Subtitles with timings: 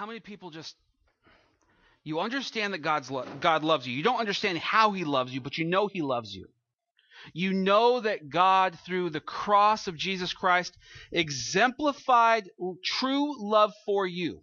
[0.00, 0.74] how many people just
[2.04, 3.94] you understand that God's lo- God loves you.
[3.94, 6.48] You don't understand how he loves you, but you know he loves you.
[7.34, 10.74] You know that God through the cross of Jesus Christ
[11.12, 12.48] exemplified
[12.82, 14.42] true love for you.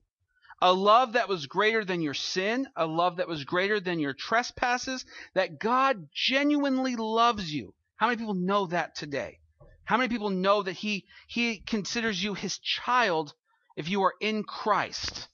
[0.62, 4.13] A love that was greater than your sin, a love that was greater than your
[4.13, 7.74] trespasses, that God genuinely loves you.
[7.96, 9.39] How many people know that today?
[9.85, 13.33] How many people know that he he considers you his child
[13.76, 15.28] if you are in Christ?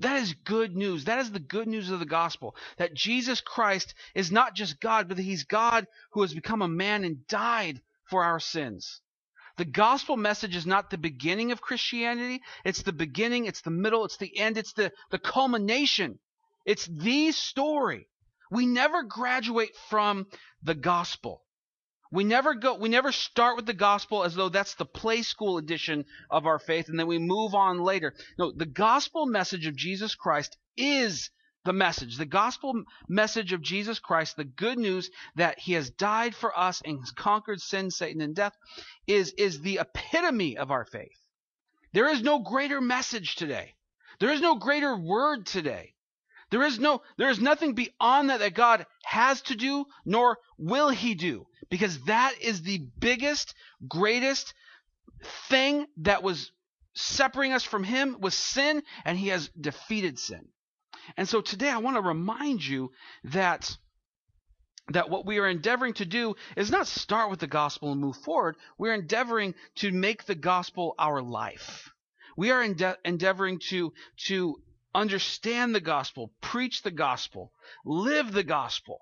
[0.00, 1.04] That is good news.
[1.04, 2.56] That is the good news of the gospel.
[2.78, 6.68] That Jesus Christ is not just God, but that he's God who has become a
[6.68, 9.00] man and died for our sins.
[9.56, 12.42] The gospel message is not the beginning of Christianity.
[12.64, 16.18] It's the beginning, it's the middle, it's the end, it's the, the culmination.
[16.66, 18.08] It's the story.
[18.50, 20.26] We never graduate from
[20.62, 21.43] the gospel.
[22.14, 25.58] We never go we never start with the gospel as though that's the play school
[25.58, 28.14] edition of our faith and then we move on later.
[28.38, 31.30] No, the gospel message of Jesus Christ is
[31.64, 32.16] the message.
[32.16, 36.80] The gospel message of Jesus Christ, the good news that he has died for us
[36.84, 38.54] and has conquered sin, Satan and death
[39.08, 41.18] is is the epitome of our faith.
[41.92, 43.74] There is no greater message today.
[44.20, 45.93] There is no greater word today.
[46.54, 50.88] There is no there is nothing beyond that that God has to do nor will
[50.88, 53.56] he do because that is the biggest
[53.88, 54.54] greatest
[55.48, 56.52] thing that was
[56.94, 60.46] separating us from him was sin and he has defeated sin.
[61.16, 62.92] And so today I want to remind you
[63.24, 63.76] that
[64.90, 68.18] that what we are endeavoring to do is not start with the gospel and move
[68.18, 68.54] forward.
[68.78, 71.90] We're endeavoring to make the gospel our life.
[72.36, 73.92] We are ende- endeavoring to
[74.28, 74.62] to
[74.94, 77.52] understand the gospel, preach the gospel,
[77.84, 79.00] live the gospel.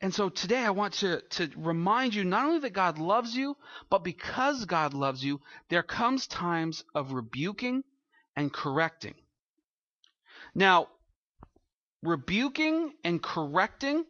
[0.00, 3.56] And so today I want to, to remind you not only that God loves you,
[3.90, 7.84] but because God loves you, there comes times of rebuking
[8.34, 9.14] and correcting.
[10.54, 10.88] Now,
[12.02, 14.06] rebuking and correcting,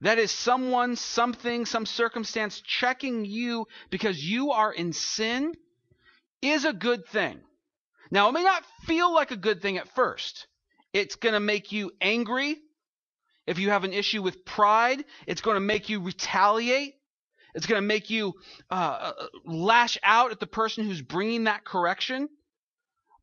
[0.00, 5.54] that is someone, something, some circumstance checking you because you are in sin,
[6.40, 7.40] is a good thing.
[8.10, 10.46] Now, it may not feel like a good thing at first.
[10.92, 12.56] It's going to make you angry.
[13.46, 16.94] If you have an issue with pride, it's going to make you retaliate.
[17.54, 18.34] It's going to make you
[18.70, 22.28] uh, uh, lash out at the person who's bringing that correction.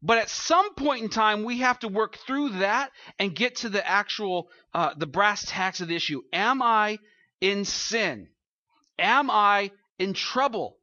[0.01, 3.69] But at some point in time, we have to work through that and get to
[3.69, 6.21] the actual, uh, the brass tacks of the issue.
[6.31, 6.99] Am I
[7.41, 8.27] in sin?
[8.99, 10.77] Am I in trouble?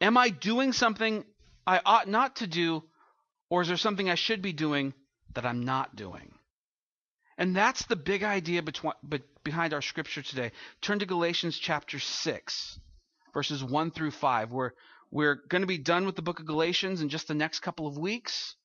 [0.00, 1.24] Am I doing something
[1.66, 2.87] I ought not to do
[3.50, 4.94] or is there something I should be doing
[5.34, 6.32] that I'm not doing?
[7.38, 8.62] And that's the big idea
[9.44, 10.50] behind our scripture today.
[10.80, 12.80] Turn to Galatians chapter 6,
[13.32, 14.50] verses 1 through 5.
[14.50, 14.72] We're,
[15.12, 17.86] we're going to be done with the book of Galatians in just the next couple
[17.86, 18.56] of weeks.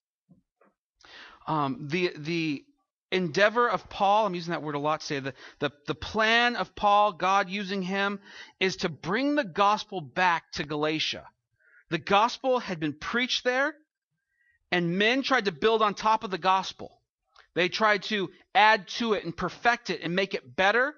[1.46, 2.66] Um, the, the
[3.12, 6.76] endeavor of Paul, I'm using that word a lot today, the, the, the plan of
[6.76, 8.20] Paul, God using him,
[8.60, 11.28] is to bring the gospel back to Galatia.
[11.92, 13.76] The gospel had been preached there,
[14.74, 17.00] and men tried to build on top of the gospel.
[17.54, 20.96] They tried to add to it and perfect it and make it better.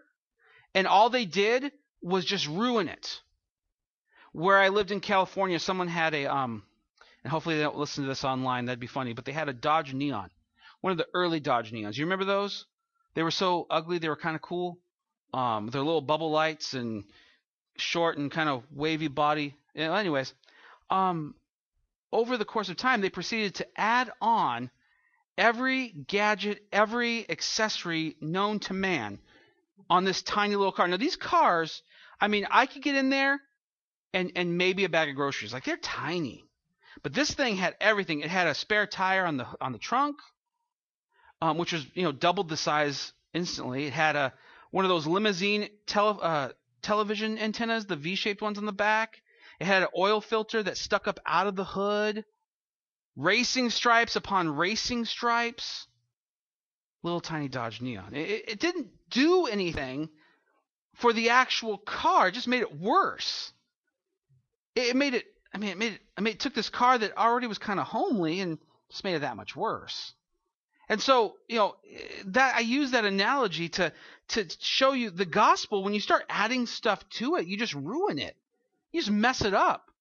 [0.74, 3.20] And all they did was just ruin it.
[4.32, 6.64] Where I lived in California, someone had a, um,
[7.22, 9.54] and hopefully they don't listen to this online, that'd be funny, but they had a
[9.54, 10.30] Dodge Neon.
[10.80, 11.98] One of the early Dodge Neons.
[11.98, 12.66] You remember those?
[13.14, 14.80] They were so ugly, they were kind of cool.
[15.34, 17.04] Um, their little bubble lights and
[17.76, 19.54] short and kind of wavy body.
[19.76, 20.34] anyways,
[20.90, 21.36] um,
[22.16, 24.72] over the course of time, they proceeded to add on
[25.38, 29.20] every gadget, every accessory known to man
[29.90, 30.88] on this tiny little car.
[30.88, 31.84] Now, these cars,
[32.22, 33.42] I mean, I could get in there
[34.14, 35.52] and, and maybe a bag of groceries.
[35.52, 36.46] Like, they're tiny.
[37.04, 38.22] But this thing had everything.
[38.22, 40.16] It had a spare tire on the on the trunk,
[41.42, 43.88] um, which was you know doubled the size instantly.
[43.88, 44.34] It had a
[44.72, 46.50] one of those limousine tele, uh,
[46.82, 49.22] television antennas, the V-shaped ones on the back.
[49.60, 52.26] It had an oil filter that stuck up out of the hood.
[53.16, 55.88] Racing stripes upon racing stripes.
[57.04, 58.14] Little tiny Dodge Neon.
[58.14, 60.10] It, it didn't do anything
[60.96, 62.28] for the actual car.
[62.28, 63.54] It just made it worse.
[64.76, 65.26] It, it made it.
[65.54, 66.02] I mean, it made it.
[66.18, 68.58] I mean, it took this car that already was kind of homely and
[68.90, 70.14] just made it that much worse.
[70.90, 71.76] And so, you know,
[72.26, 73.94] that I use that analogy to
[74.30, 75.84] to show you the gospel.
[75.84, 78.36] When you start adding stuff to it, you just ruin it.
[78.96, 79.92] You just mess it up.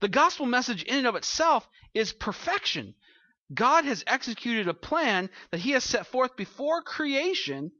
[0.00, 2.94] The gospel message in and of itself is perfection.
[3.54, 7.72] God has executed a plan that he has set forth before creation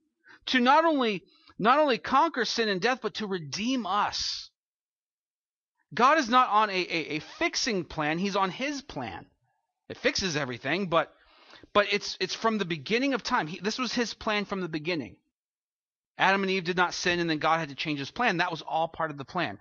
[0.47, 1.23] to not only
[1.59, 4.49] not only conquer sin and death but to redeem us.
[5.93, 9.27] God is not on a, a, a fixing plan, he's on his plan.
[9.91, 11.13] it fixes everything, but
[11.75, 13.49] but it's it's from the beginning of time.
[13.49, 15.17] He, this was his plan from the beginning.
[16.17, 18.39] Adam and Eve did not sin, and then God had to change his plan.
[18.39, 19.59] That was all part of the plan.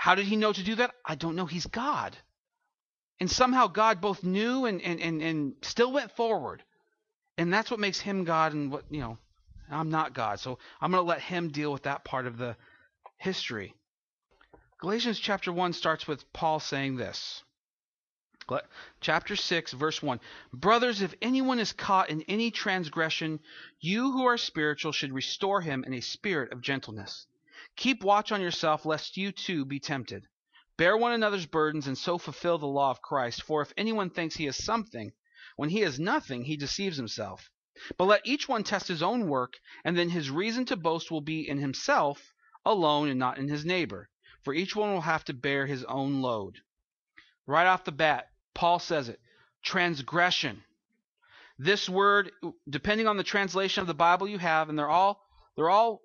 [0.00, 0.94] How did he know to do that?
[1.04, 1.44] I don't know.
[1.44, 2.16] He's God.
[3.20, 6.62] And somehow God both knew and, and, and, and still went forward.
[7.36, 9.18] And that's what makes him God and what, you know,
[9.70, 10.40] I'm not God.
[10.40, 12.56] So I'm going to let him deal with that part of the
[13.18, 13.74] history.
[14.78, 17.42] Galatians chapter 1 starts with Paul saying this.
[19.02, 20.18] Chapter 6, verse 1.
[20.54, 23.38] Brothers, if anyone is caught in any transgression,
[23.80, 27.26] you who are spiritual should restore him in a spirit of gentleness.
[27.76, 30.26] Keep watch on yourself, lest you too be tempted.
[30.76, 33.42] Bear one another's burdens, and so fulfill the law of Christ.
[33.42, 35.12] For if anyone thinks he is something,
[35.56, 37.50] when he is nothing, he deceives himself.
[37.96, 41.20] But let each one test his own work, and then his reason to boast will
[41.20, 42.34] be in himself
[42.64, 44.10] alone and not in his neighbor.
[44.42, 46.60] For each one will have to bear his own load.
[47.46, 49.20] Right off the bat, Paul says it
[49.62, 50.64] transgression.
[51.58, 52.32] This word,
[52.68, 55.22] depending on the translation of the Bible you have, and they're all
[55.56, 56.00] they're all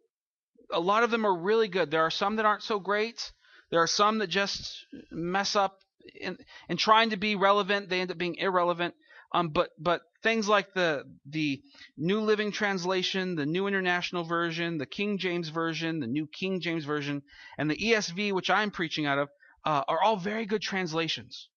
[0.71, 1.91] a lot of them are really good.
[1.91, 3.31] There are some that aren't so great.
[3.71, 5.79] There are some that just mess up
[6.19, 6.37] in,
[6.69, 7.89] in trying to be relevant.
[7.89, 8.95] They end up being irrelevant.
[9.31, 11.61] Um, but but things like the the
[11.97, 16.85] New Living Translation, the New International Version, the King James Version, the New King James
[16.85, 17.21] Version,
[17.57, 19.29] and the ESV, which I'm preaching out of,
[19.65, 21.49] uh, are all very good translations.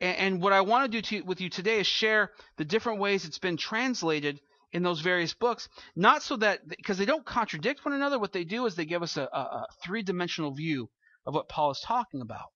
[0.00, 3.24] And, and what I want to do with you today is share the different ways
[3.24, 4.40] it's been translated
[4.76, 8.18] in those various books, not so that because they don't contradict one another.
[8.18, 10.90] What they do is they give us a, a, a three-dimensional view
[11.24, 12.50] of what Paul is talking about.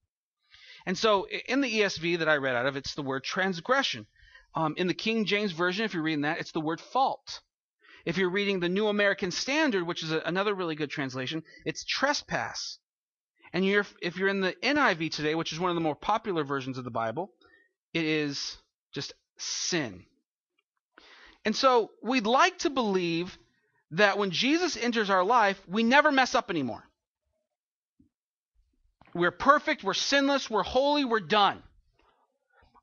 [0.85, 4.07] And so in the ESV that I read out of, it's the word transgression.
[4.55, 7.41] Um, in the King James Version, if you're reading that, it's the word fault.
[8.05, 11.87] If you're reading the New American Standard, which is a, another really good translation, it's
[11.87, 12.79] trespass.
[13.55, 16.45] And you're, if you're in the NIV today, which is one of the more popular
[16.45, 17.33] versions of the Bible,
[17.95, 18.59] it is
[18.93, 20.05] just sin.
[21.45, 23.37] And so we'd like to believe
[23.93, 26.85] that when Jesus enters our life, we never mess up anymore.
[29.15, 31.63] We're perfect, we're sinless, we're holy, we're done.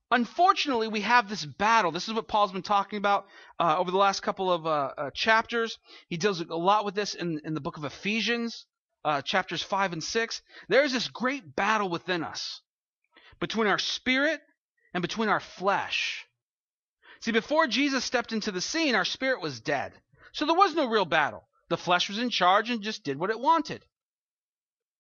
[0.10, 1.92] Unfortunately, we have this battle.
[1.92, 3.28] This is what Paul's been talking about
[3.60, 5.78] uh, over the last couple of uh, uh, chapters.
[6.08, 8.66] He deals a lot with this in, in the book of Ephesians,
[9.04, 10.42] uh, chapters 5 and 6.
[10.70, 12.62] There's this great battle within us
[13.40, 14.42] between our spirit
[14.94, 16.27] and between our flesh.
[17.22, 19.94] See, before Jesus stepped into the scene, our spirit was dead.
[20.34, 21.48] So there was no real battle.
[21.70, 23.84] The flesh was in charge and just did what it wanted.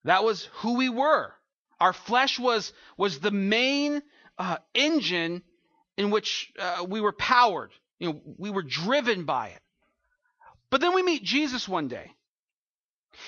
[0.04, 1.34] That was who we were.
[1.80, 4.02] Our flesh was, was the main
[4.38, 5.44] uh, engine
[5.96, 7.72] in which uh, we were powered.
[8.00, 9.62] You know, we were driven by it.
[10.70, 12.12] But then we meet Jesus one day.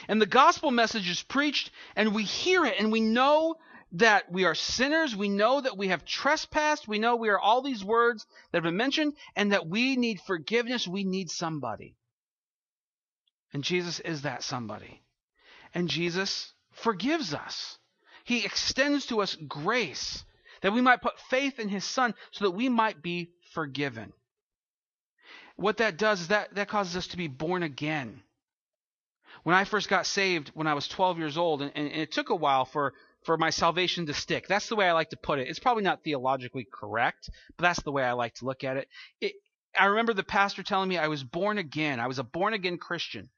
[0.08, 3.56] And the gospel message is preached, and we hear it, and we know
[3.94, 5.16] that we are sinners.
[5.16, 6.88] We know that we have trespassed.
[6.88, 10.22] We know we are all these words that have been mentioned, and that we need
[10.22, 10.88] forgiveness.
[10.88, 11.96] We need somebody.
[13.54, 15.02] And Jesus is that somebody.
[15.74, 17.78] And Jesus forgives us.
[18.24, 20.24] He extends to us grace
[20.62, 24.14] that we might put faith in his son so that we might be forgiven.
[25.56, 28.22] What that does is that that causes us to be born again.
[29.44, 32.30] When I first got saved when I was 12 years old, and, and it took
[32.30, 32.94] a while for,
[33.24, 34.48] for my salvation to stick.
[34.48, 35.48] That's the way I like to put it.
[35.48, 38.88] It's probably not theologically correct, but that's the way I like to look at it.
[39.20, 39.34] it
[39.78, 42.00] I remember the pastor telling me I was born again.
[42.00, 43.30] I was a born again Christian.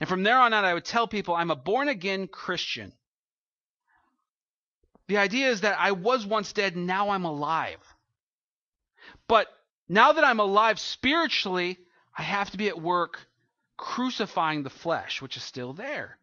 [0.00, 2.92] And from there on out, I would tell people I'm a born again Christian.
[5.08, 7.80] The idea is that I was once dead and now I'm alive.
[9.28, 9.48] But
[9.88, 11.78] now that I'm alive spiritually,
[12.16, 13.26] I have to be at work
[13.76, 16.18] crucifying the flesh, which is still there.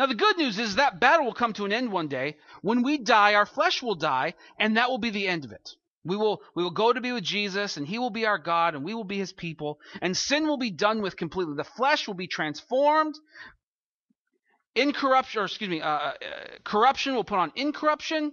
[0.00, 2.38] Now, the good news is that battle will come to an end one day.
[2.62, 5.76] When we die, our flesh will die, and that will be the end of it.
[6.04, 8.74] We will, we will go to be with Jesus, and He will be our God,
[8.74, 11.54] and we will be His people, and sin will be done with completely.
[11.54, 13.14] The flesh will be transformed
[14.74, 16.14] incorruption, or excuse me, uh, uh,
[16.64, 18.32] corruption will put on incorruption,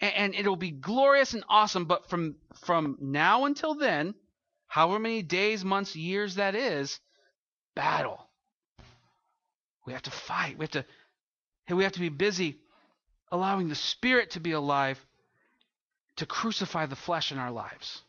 [0.00, 1.84] and, and it'll be glorious and awesome.
[1.84, 4.16] But from from now until then,
[4.66, 6.98] however many days, months, years that is,
[7.76, 8.27] battle.
[9.88, 10.58] We have to fight.
[10.58, 10.84] We have to.
[11.74, 12.58] We have to be busy
[13.32, 15.02] allowing the Spirit to be alive
[16.16, 18.02] to crucify the flesh in our lives.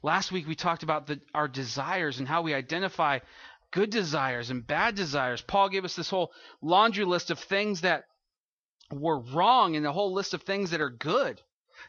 [0.00, 3.18] Last week we talked about the, our desires and how we identify
[3.72, 5.42] good desires and bad desires.
[5.42, 8.04] Paul gave us this whole laundry list of things that
[8.92, 11.40] were wrong and a whole list of things that are good.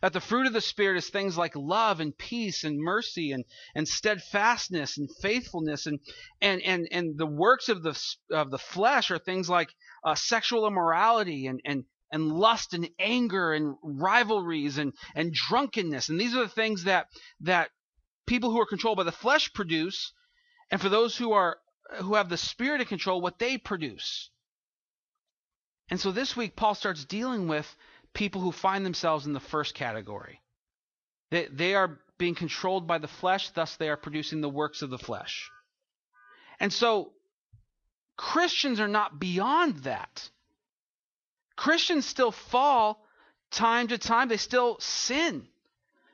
[0.01, 3.46] That the fruit of the Spirit is things like love and peace and mercy and,
[3.75, 6.00] and steadfastness and faithfulness and,
[6.41, 8.00] and, and, and the works of the,
[8.32, 9.70] of the flesh are things like
[10.03, 16.10] uh, sexual immorality and, and and lust and anger and rivalries and, and drunkenness.
[16.10, 17.08] And these are the things that
[17.41, 17.70] that
[18.25, 20.13] people who are controlled by the flesh produce,
[20.72, 21.58] and for those who are
[22.00, 24.29] who have the spirit of control, what they produce.
[25.89, 27.75] And so this week Paul starts dealing with
[28.13, 30.41] people who find themselves in the first category.
[31.29, 34.89] They, they are being controlled by the flesh, thus they are producing the works of
[34.89, 35.49] the flesh.
[36.59, 37.11] And so
[38.15, 40.29] Christians are not beyond that.
[41.55, 43.05] Christians still fall
[43.51, 45.47] time to time, they still sin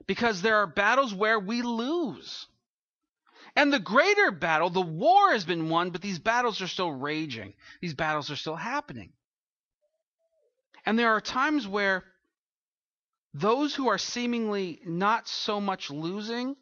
[0.06, 2.48] because there are battles where we lose.
[3.56, 7.54] And the greater battle, the war has been won, but these battles are still raging.
[7.82, 9.14] These battles are still happening.
[10.86, 12.04] And there are times where
[13.34, 16.56] those who are seemingly not so much losing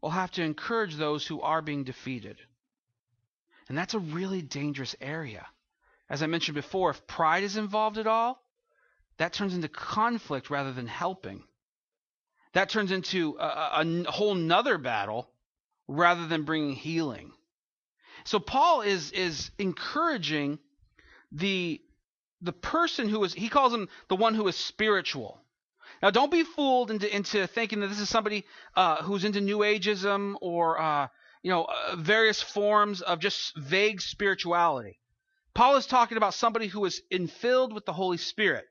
[0.00, 2.38] will have to encourage those who are being defeated.
[3.68, 5.46] And that's a really dangerous area.
[6.10, 8.42] As I mentioned before, if pride is involved at all,
[9.16, 11.44] that turns into conflict rather than helping.
[12.52, 15.28] That turns into a, a, whole nother battle
[15.88, 17.32] rather than bringing healing.
[18.24, 20.58] So Paul is is encouraging
[21.32, 21.80] the
[22.44, 25.40] the person who is he calls him the one who is spiritual.
[26.02, 28.44] Now, don't be fooled into, into thinking that this is somebody
[28.76, 31.08] uh, who's into New Ageism or uh,
[31.42, 34.98] you know uh, various forms of just vague spirituality.
[35.54, 38.66] Paul is talking about somebody who is infilled with the Holy Spirit.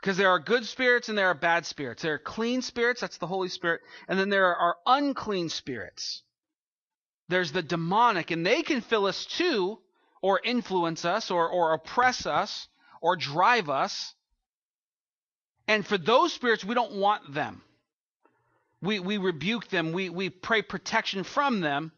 [0.00, 2.02] Because there are good spirits and there are bad spirits.
[2.02, 6.22] There are clean spirits, that's the Holy Spirit, and then there are unclean spirits.
[7.28, 9.80] There's the demonic, and they can fill us too,
[10.26, 12.66] or influence us, or, or oppress us,
[13.00, 14.12] or drive us.
[15.68, 17.62] And for those spirits, we don't want them.
[18.82, 19.92] We, we rebuke them.
[19.92, 21.92] We, we pray protection from them.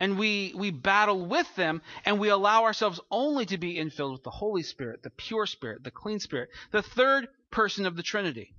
[0.00, 1.82] And we, we battle with them.
[2.04, 5.84] And we allow ourselves only to be infilled with the Holy Spirit, the pure Spirit,
[5.84, 8.56] the clean Spirit, the third person of the Trinity.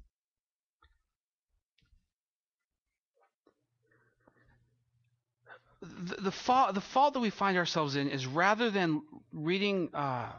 [5.82, 10.32] The, fault, the fault that we find ourselves in is rather than reading uh,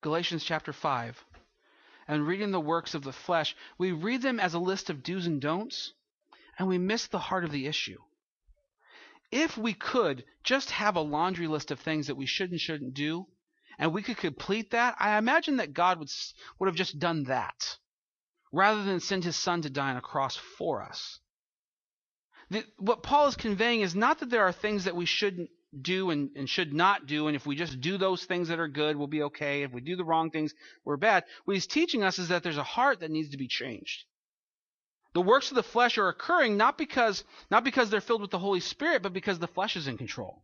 [0.00, 1.24] Galatians chapter 5
[2.08, 5.26] and reading the works of the flesh, we read them as a list of do's
[5.26, 5.92] and don'ts,
[6.58, 7.98] and we miss the heart of the issue.
[9.30, 12.94] If we could just have a laundry list of things that we should and shouldn't
[12.94, 13.26] do,
[13.78, 16.10] and we could complete that, I imagine that God would,
[16.58, 17.76] would have just done that
[18.52, 21.20] rather than send his son to die on a cross for us.
[22.50, 26.10] The, what Paul is conveying is not that there are things that we shouldn't do
[26.10, 28.96] and, and should not do, and if we just do those things that are good,
[28.96, 29.62] we'll be okay.
[29.62, 31.24] If we do the wrong things, we're bad.
[31.44, 34.04] What he's teaching us is that there's a heart that needs to be changed.
[35.12, 38.38] The works of the flesh are occurring not because not because they're filled with the
[38.38, 40.42] Holy Spirit, but because the flesh is in control.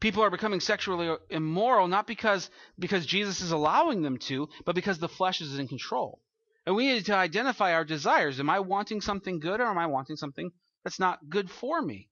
[0.00, 4.98] People are becoming sexually immoral not because because Jesus is allowing them to, but because
[4.98, 6.20] the flesh is in control.
[6.66, 8.38] And we need to identify our desires.
[8.38, 10.52] Am I wanting something good or am I wanting something
[10.88, 12.08] that's not good for me?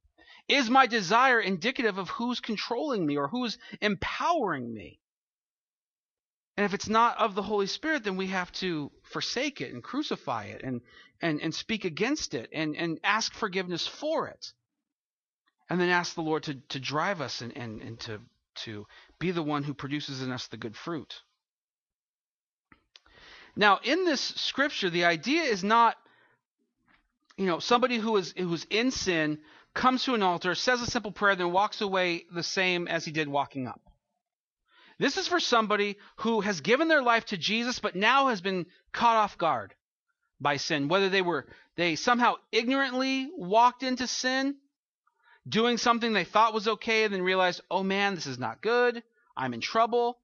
[0.48, 5.00] Is my desire indicative of who's controlling me or who's empowering me?
[6.58, 9.82] And if it's not of the Holy Spirit, then we have to forsake it and
[9.82, 10.82] crucify it and,
[11.22, 14.52] and, and speak against it and, and ask forgiveness for it.
[15.70, 18.20] And then ask the Lord to, to drive us and, and, and to,
[18.56, 18.86] to
[19.18, 21.22] be the one who produces in us the good fruit.
[23.56, 25.96] Now, in this scripture, the idea is not,
[27.36, 29.38] you know, somebody who is who's in sin
[29.74, 33.12] comes to an altar, says a simple prayer, then walks away the same as he
[33.12, 33.80] did walking up.
[34.98, 38.64] This is for somebody who has given their life to Jesus, but now has been
[38.92, 39.74] caught off guard
[40.40, 40.88] by sin.
[40.88, 44.56] Whether they were they somehow ignorantly walked into sin,
[45.46, 49.02] doing something they thought was okay, and then realized, oh man, this is not good.
[49.36, 50.18] I'm in trouble.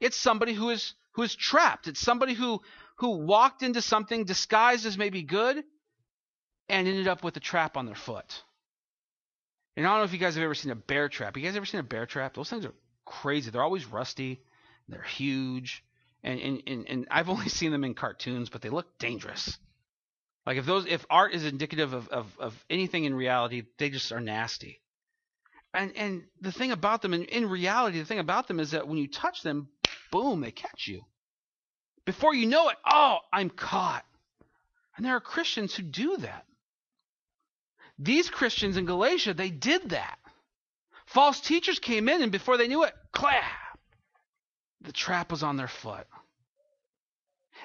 [0.00, 1.88] It's somebody who is who is trapped.
[1.88, 2.60] It's somebody who
[2.96, 5.64] who walked into something disguised as maybe good
[6.68, 8.42] and ended up with a trap on their foot.
[9.76, 11.36] And I don't know if you guys have ever seen a bear trap.
[11.36, 12.34] You guys ever seen a bear trap?
[12.34, 13.50] Those things are crazy.
[13.50, 14.42] They're always rusty.
[14.88, 15.84] They're huge.
[16.22, 19.58] And, and, and, and I've only seen them in cartoons, but they look dangerous.
[20.44, 24.10] Like if those if art is indicative of, of, of anything in reality, they just
[24.12, 24.80] are nasty.
[25.72, 28.88] And and the thing about them in, in reality, the thing about them is that
[28.88, 29.68] when you touch them,
[30.10, 31.02] boom, they catch you.
[32.04, 34.04] Before you know it, oh, I'm caught.
[34.96, 36.44] And there are Christians who do that.
[38.02, 40.18] These Christians in Galatia, they did that.
[41.06, 43.78] False teachers came in, and before they knew it, clap,
[44.80, 46.06] the trap was on their foot.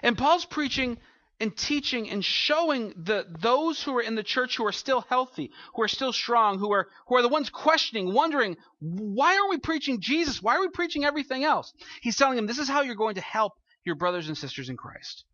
[0.03, 0.99] And Paul's preaching
[1.39, 5.51] and teaching and showing the those who are in the church who are still healthy,
[5.73, 9.57] who are still strong, who are who are the ones questioning, wondering, why are we
[9.57, 10.41] preaching Jesus?
[10.41, 11.73] Why are we preaching everything else?
[12.01, 13.53] He's telling them this is how you're going to help
[13.83, 15.25] your brothers and sisters in Christ.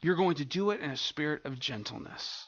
[0.00, 2.46] You're going to do it in a spirit of gentleness.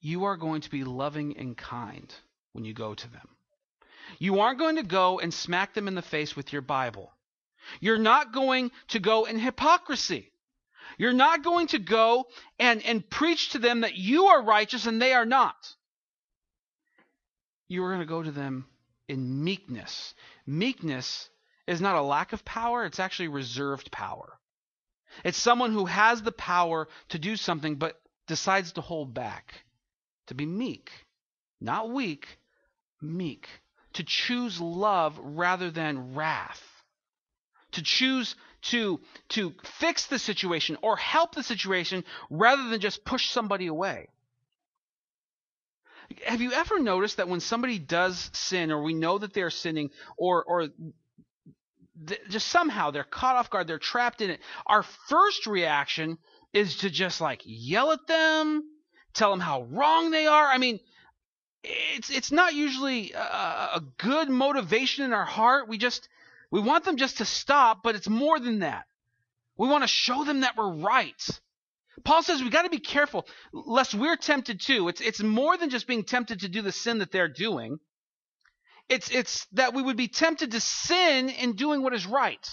[0.00, 2.12] You are going to be loving and kind
[2.52, 3.28] when you go to them.
[4.18, 7.12] You aren't going to go and smack them in the face with your Bible.
[7.80, 10.32] You're not going to go in hypocrisy.
[10.96, 12.26] You're not going to go
[12.58, 15.74] and, and preach to them that you are righteous and they are not.
[17.68, 18.66] You are going to go to them
[19.08, 20.14] in meekness.
[20.46, 21.28] Meekness
[21.66, 24.38] is not a lack of power, it's actually reserved power.
[25.24, 29.64] It's someone who has the power to do something but decides to hold back,
[30.28, 30.90] to be meek,
[31.60, 32.38] not weak,
[33.02, 33.48] meek,
[33.94, 36.62] to choose love rather than wrath,
[37.72, 43.30] to choose to to fix the situation or help the situation rather than just push
[43.30, 44.08] somebody away.
[46.26, 49.90] Have you ever noticed that when somebody does sin or we know that they're sinning
[50.16, 50.68] or or
[52.06, 56.18] th- just somehow they're caught off guard, they're trapped in it, our first reaction
[56.52, 58.64] is to just like yell at them,
[59.18, 60.46] tell them how wrong they are.
[60.46, 60.80] I mean,
[61.62, 65.68] it's it's not usually a, a good motivation in our heart.
[65.68, 66.08] We just
[66.50, 68.86] we want them just to stop, but it's more than that.
[69.56, 71.28] We want to show them that we're right.
[72.04, 74.88] Paul says we got to be careful lest we're tempted too.
[74.88, 77.80] It's it's more than just being tempted to do the sin that they're doing.
[78.88, 82.48] It's it's that we would be tempted to sin in doing what is right.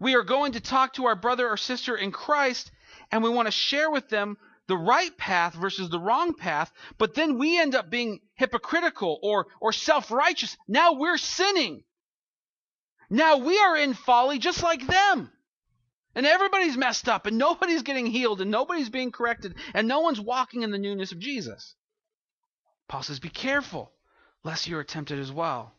[0.00, 2.70] We are going to talk to our brother or sister in Christ
[3.10, 7.14] and we want to share with them the right path versus the wrong path, but
[7.14, 10.56] then we end up being hypocritical or or self-righteous.
[10.66, 11.84] Now we're sinning.
[13.10, 15.30] Now we are in folly just like them.
[16.16, 20.20] And everybody's messed up, and nobody's getting healed, and nobody's being corrected, and no one's
[20.20, 21.74] walking in the newness of Jesus.
[22.86, 23.92] Paul says, Be careful,
[24.44, 25.72] lest you are tempted as well.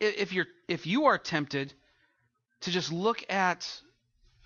[0.00, 1.72] If you're if you are tempted
[2.60, 3.68] to just look at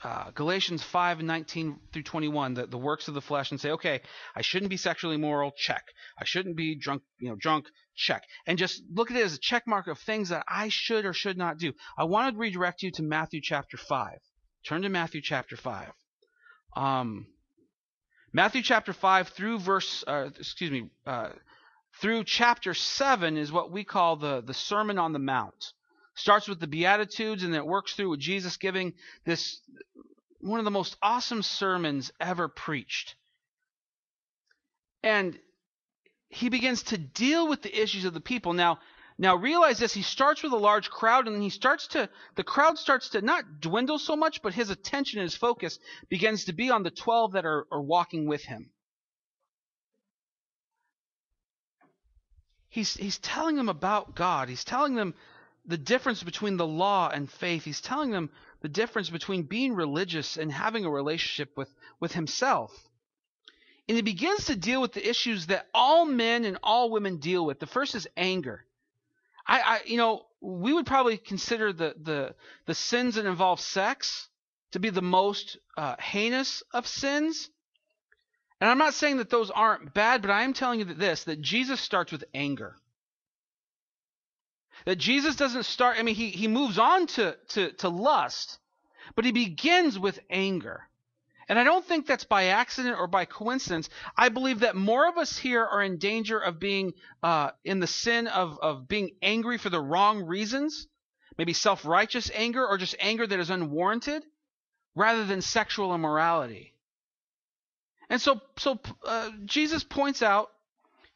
[0.04, 3.70] uh, Galatians 5 and 19 through 21, the, the works of the flesh, and say,
[3.70, 4.00] okay,
[4.34, 5.84] I shouldn't be sexually immoral, check.
[6.18, 8.24] I shouldn't be drunk, you know, drunk, check.
[8.46, 11.12] And just look at it as a check mark of things that I should or
[11.12, 11.72] should not do.
[11.96, 14.18] I want to redirect you to Matthew chapter 5.
[14.66, 15.92] Turn to Matthew chapter 5.
[16.76, 17.26] Um,
[18.32, 21.30] Matthew chapter 5 through verse, uh, excuse me, uh,
[22.00, 25.72] through chapter 7 is what we call the, the Sermon on the Mount
[26.14, 28.92] starts with the Beatitudes and then it works through with Jesus giving
[29.24, 29.60] this
[30.42, 33.14] one of the most awesome sermons ever preached.
[35.02, 35.38] And
[36.28, 38.52] he begins to deal with the issues of the people.
[38.52, 38.80] Now,
[39.18, 42.42] now realize this, he starts with a large crowd and then he starts to the
[42.42, 45.78] crowd starts to not dwindle so much, but his attention and his focus
[46.08, 48.70] begins to be on the 12 that are, are walking with him.
[52.68, 54.48] He's he's telling them about God.
[54.48, 55.14] He's telling them
[55.66, 57.64] the difference between the law and faith.
[57.64, 58.30] He's telling them
[58.62, 61.68] the difference between being religious and having a relationship with,
[62.00, 62.72] with himself.
[63.88, 67.44] And he begins to deal with the issues that all men and all women deal
[67.44, 67.58] with.
[67.58, 68.64] The first is anger.
[69.46, 72.34] I, I you know, we would probably consider the, the,
[72.66, 74.28] the sins that involve sex
[74.70, 77.50] to be the most uh, heinous of sins.
[78.60, 81.24] And I'm not saying that those aren't bad, but I am telling you that this,
[81.24, 82.76] that Jesus starts with anger.
[84.84, 88.58] That Jesus doesn't start, I mean, he, he moves on to, to, to lust,
[89.14, 90.88] but he begins with anger.
[91.48, 93.88] And I don't think that's by accident or by coincidence.
[94.16, 97.86] I believe that more of us here are in danger of being uh, in the
[97.86, 100.86] sin of, of being angry for the wrong reasons,
[101.36, 104.24] maybe self righteous anger or just anger that is unwarranted,
[104.94, 106.74] rather than sexual immorality.
[108.08, 110.50] And so, so uh, Jesus points out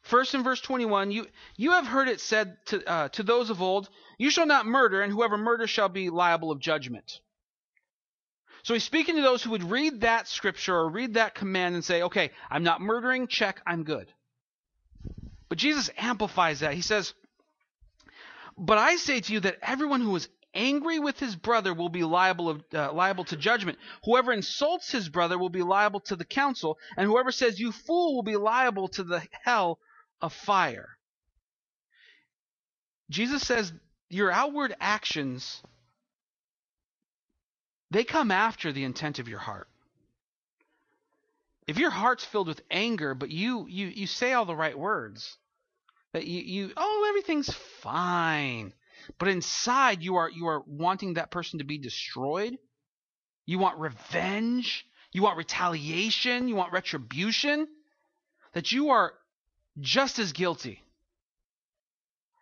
[0.07, 3.61] First in verse 21, you, you have heard it said to, uh, to those of
[3.61, 7.19] old, You shall not murder, and whoever murders shall be liable of judgment.
[8.63, 11.83] So he's speaking to those who would read that scripture or read that command and
[11.83, 14.07] say, Okay, I'm not murdering, check, I'm good.
[15.49, 16.73] But Jesus amplifies that.
[16.73, 17.13] He says,
[18.57, 22.05] But I say to you that everyone who is angry with his brother will be
[22.05, 23.77] liable of, uh, liable to judgment.
[24.05, 28.15] Whoever insults his brother will be liable to the council, and whoever says you fool
[28.15, 29.79] will be liable to the hell
[30.21, 30.89] of fire.
[33.09, 33.71] Jesus says
[34.09, 35.61] your outward actions
[37.89, 39.69] they come after the intent of your heart.
[41.67, 45.37] If your heart's filled with anger, but you you you say all the right words,
[46.13, 48.73] that you you oh everything's fine,
[49.19, 52.57] but inside you are you are wanting that person to be destroyed,
[53.45, 57.67] you want revenge, you want retaliation, you want retribution,
[58.53, 59.13] that you are
[59.79, 60.81] just as guilty.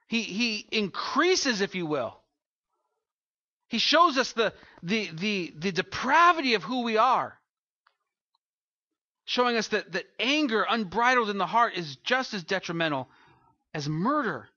[0.07, 2.17] He, he increases, if you will.
[3.67, 7.37] He shows us the, the, the, the depravity of who we are,
[9.25, 13.09] showing us that, that anger unbridled in the heart is just as detrimental
[13.73, 14.47] as murder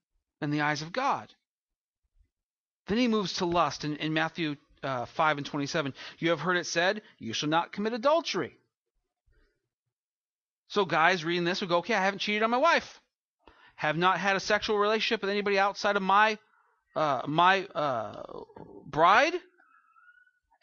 [0.42, 1.32] in the eyes of God.
[2.86, 5.94] Then he moves to lust in, in Matthew uh, 5 and 27.
[6.18, 8.58] You have heard it said, You shall not commit adultery.
[10.68, 13.00] So, guys reading this would go, Okay, I haven't cheated on my wife
[13.78, 16.36] have not had a sexual relationship with anybody outside of my
[16.96, 18.24] uh, my uh,
[18.84, 19.34] bride,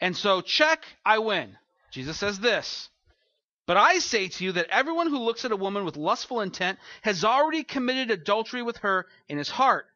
[0.02, 1.56] and so check, I win.
[1.90, 2.90] Jesus says this.
[3.66, 6.78] But I say to you that everyone who looks at a woman with lustful intent
[7.00, 9.86] has already committed adultery with her in his heart.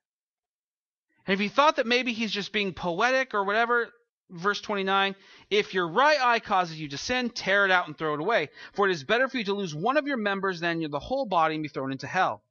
[1.26, 3.90] And if you thought that maybe he's just being poetic or whatever,
[4.30, 5.14] verse 29,
[5.50, 8.48] if your right eye causes you to sin, tear it out and throw it away.
[8.72, 11.26] For it is better for you to lose one of your members than the whole
[11.26, 12.42] body and be thrown into hell.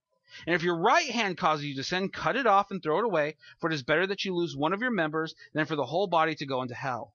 [0.46, 3.06] And if your right hand causes you to sin, cut it off and throw it
[3.06, 5.86] away, for it is better that you lose one of your members than for the
[5.86, 7.14] whole body to go into hell.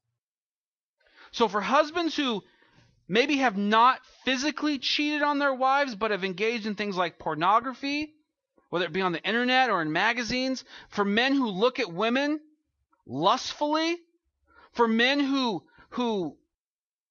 [1.30, 2.42] So for husbands who
[3.08, 8.14] maybe have not physically cheated on their wives, but have engaged in things like pornography,
[8.70, 12.40] whether it be on the internet or in magazines, for men who look at women
[13.06, 13.98] lustfully,
[14.74, 16.36] for men who who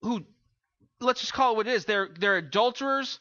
[0.02, 0.24] who
[1.00, 3.20] let's just call it what it is, they're they're adulterers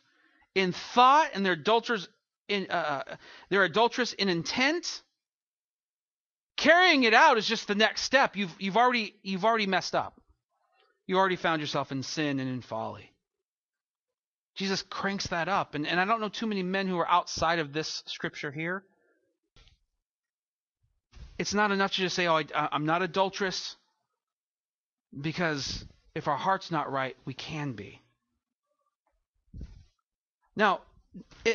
[0.55, 2.09] in thought and they're adulterers
[2.48, 3.16] in uh, uh,
[3.50, 5.02] they're adulterous in intent.
[6.57, 8.37] Carrying it out is just the next step.
[8.37, 10.20] You've you've already you've already messed up.
[11.07, 13.12] You already found yourself in sin and in folly.
[14.55, 15.74] Jesus cranks that up.
[15.74, 18.85] And, and I don't know too many men who are outside of this scripture here.
[21.38, 23.76] It's not enough to just say, oh, I, I'm not adulterous,
[25.20, 28.01] because if our heart's not right, we can be.
[30.55, 30.81] Now,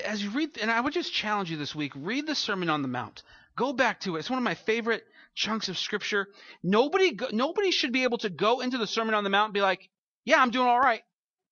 [0.06, 2.82] as you read, and I would just challenge you this week, read the Sermon on
[2.82, 3.24] the Mount.
[3.56, 4.20] Go back to it.
[4.20, 6.28] It's one of my favorite chunks of Scripture.
[6.64, 9.62] Nobody, nobody should be able to go into the Sermon on the Mount and be
[9.62, 9.90] like,
[10.26, 11.04] "Yeah, I'm doing all right.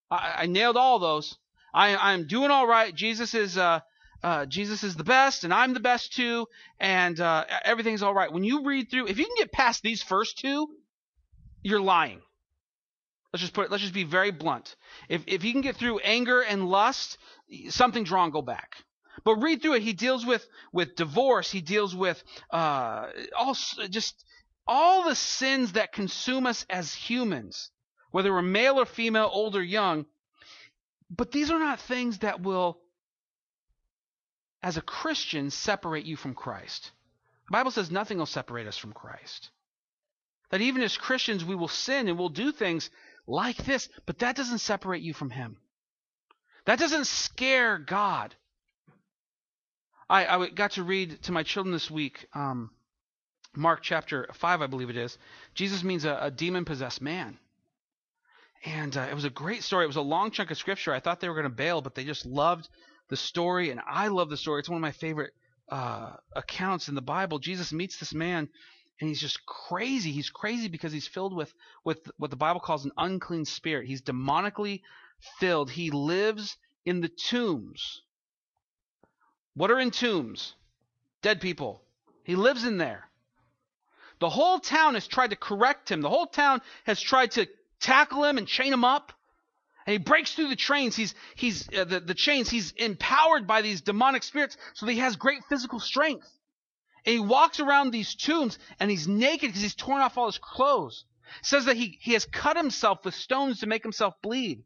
[0.10, 1.38] I, I nailed all those.
[1.74, 2.94] I, I'm doing all right.
[2.94, 3.82] Jesus is, uh,
[4.24, 6.48] uh, Jesus is the best, and I'm the best too,
[6.80, 10.02] and uh, everything's all right." When you read through, if you can get past these
[10.02, 10.70] first two,
[11.66, 12.22] you're lying.
[13.34, 14.76] Let's just put it, let's just be very blunt.
[15.10, 17.18] If if you can get through anger and lust,
[17.70, 18.76] something's wrong, go back.
[19.24, 19.82] But read through it.
[19.82, 21.52] He deals with with divorce.
[21.52, 23.58] He deals with uh, all
[23.90, 24.24] just
[24.68, 27.72] all the sins that consume us as humans,
[28.12, 30.06] whether we're male or female, old or young.
[31.10, 32.80] But these are not things that will,
[34.62, 36.92] as a Christian, separate you from Christ.
[37.48, 39.50] The Bible says nothing will separate us from Christ.
[40.52, 42.90] That even as Christians, we will sin and we'll do things
[43.28, 45.58] like this, but that doesn't separate you from Him.
[46.66, 48.36] That doesn't scare God.
[50.10, 52.70] I, I got to read to my children this week, um,
[53.56, 55.18] Mark chapter 5, I believe it is.
[55.54, 57.38] Jesus means a, a demon possessed man.
[58.66, 59.86] And uh, it was a great story.
[59.86, 60.94] It was a long chunk of scripture.
[60.94, 62.68] I thought they were going to bail, but they just loved
[63.10, 64.60] the story, and I love the story.
[64.60, 65.34] It's one of my favorite
[65.70, 67.40] uh, accounts in the Bible.
[67.40, 68.50] Jesus meets this man,
[69.00, 70.12] and he's just crazy.
[70.12, 71.54] He's crazy because he's filled with
[71.84, 73.88] with what the Bible calls an unclean spirit.
[73.88, 74.82] He's demonically
[75.40, 75.70] filled.
[75.70, 78.02] He lives in the tombs.
[79.54, 80.56] What are in tombs?
[81.22, 81.82] Dead people.
[82.24, 83.10] He lives in there.
[84.20, 86.02] The whole town has tried to correct him.
[86.02, 87.48] The whole town has tried to
[87.80, 89.12] tackle him and chain him up.
[89.86, 90.96] And he breaks through the chains.
[90.96, 92.50] He's he's uh, the, the chains.
[92.50, 96.28] He's empowered by these demonic spirits, so that he has great physical strength.
[97.06, 100.40] And he walks around these tombs and he's naked because he's torn off all his
[100.40, 101.06] clothes.
[101.40, 104.64] It says that he, he has cut himself with stones to make himself bleed.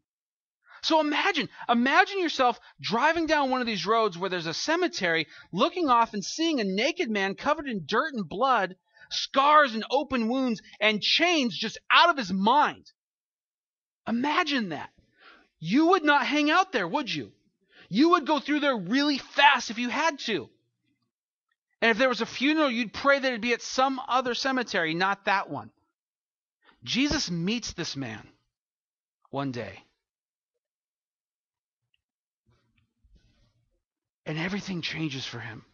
[0.82, 5.90] So imagine, imagine yourself driving down one of these roads where there's a cemetery, looking
[5.90, 8.76] off and seeing a naked man covered in dirt and blood,
[9.10, 12.90] scars and open wounds, and chains just out of his mind.
[14.08, 14.90] Imagine that.
[15.58, 17.32] You would not hang out there, would you?
[17.90, 20.48] You would go through there really fast if you had to.
[21.82, 24.94] And if there was a funeral, you'd pray that it'd be at some other cemetery,
[24.94, 25.70] not that one.
[26.84, 28.26] Jesus meets this man
[29.30, 29.84] one day.
[34.30, 35.64] and everything changes for him.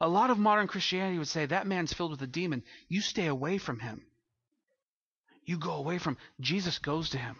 [0.00, 2.62] A lot of modern Christianity would say that man's filled with a demon.
[2.88, 4.00] You stay away from him.
[5.44, 7.36] You go away from Jesus goes to him,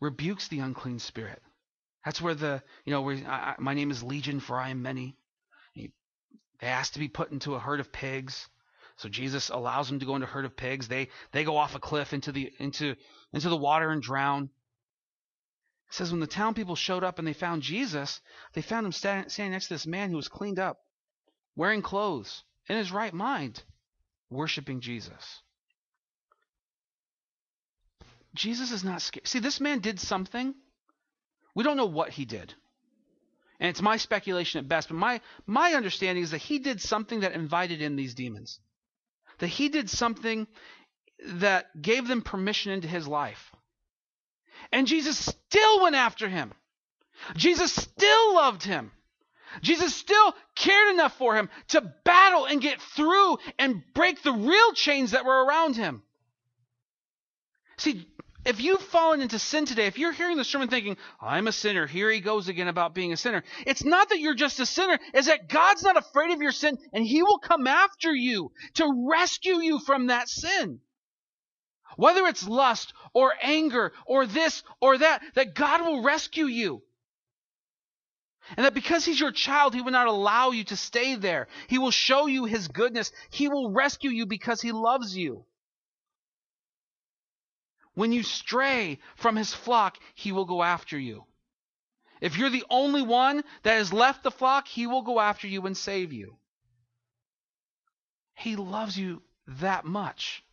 [0.00, 1.40] rebukes the unclean spirit.
[2.04, 5.16] That's where the you know where I, my name is Legion for I am many.
[5.74, 5.92] He,
[6.60, 8.48] they asked to be put into a herd of pigs.
[8.96, 10.88] So Jesus allows them to go into a herd of pigs.
[10.88, 12.96] They they go off a cliff into the into
[13.32, 14.50] into the water and drown.
[15.88, 18.20] It says when the town people showed up and they found Jesus,
[18.52, 20.80] they found him stand, standing next to this man who was cleaned up,
[21.56, 23.62] wearing clothes, in his right mind,
[24.28, 25.42] worshiping Jesus.
[28.34, 29.26] Jesus is not scared.
[29.26, 30.54] See, this man did something.
[31.58, 32.54] We don't know what he did.
[33.58, 37.18] And it's my speculation at best, but my, my understanding is that he did something
[37.20, 38.60] that invited in these demons.
[39.38, 40.46] That he did something
[41.24, 43.50] that gave them permission into his life.
[44.70, 46.52] And Jesus still went after him.
[47.34, 48.92] Jesus still loved him.
[49.60, 54.72] Jesus still cared enough for him to battle and get through and break the real
[54.74, 56.04] chains that were around him.
[57.78, 58.06] See,
[58.48, 61.86] if you've fallen into sin today, if you're hearing the sermon thinking, I'm a sinner,
[61.86, 64.98] here he goes again about being a sinner, it's not that you're just a sinner,
[65.12, 69.06] it's that God's not afraid of your sin and he will come after you to
[69.10, 70.80] rescue you from that sin.
[71.96, 76.82] Whether it's lust or anger or this or that, that God will rescue you.
[78.56, 81.48] And that because he's your child, he will not allow you to stay there.
[81.68, 83.12] He will show you his goodness.
[83.28, 85.44] He will rescue you because he loves you.
[87.98, 91.24] When you stray from his flock, he will go after you.
[92.20, 95.66] If you're the only one that has left the flock, he will go after you
[95.66, 96.38] and save you.
[98.36, 100.44] He loves you that much.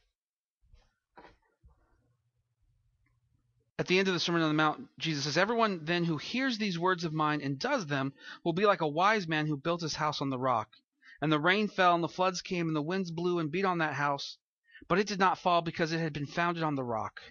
[3.78, 6.58] At the end of the Sermon on the Mount, Jesus says, Everyone then who hears
[6.58, 9.82] these words of mine and does them will be like a wise man who built
[9.82, 10.70] his house on the rock.
[11.22, 13.78] And the rain fell, and the floods came, and the winds blew and beat on
[13.78, 14.40] that house.
[14.88, 17.22] But it did not fall because it had been founded on the rock.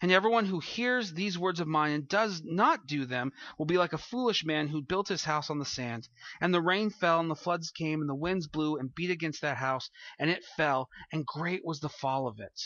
[0.00, 3.78] And everyone who hears these words of mine and does not do them will be
[3.78, 6.08] like a foolish man who built his house on the sand.
[6.40, 9.42] And the rain fell, and the floods came, and the winds blew and beat against
[9.42, 12.60] that house, and it fell, and great was the fall of it.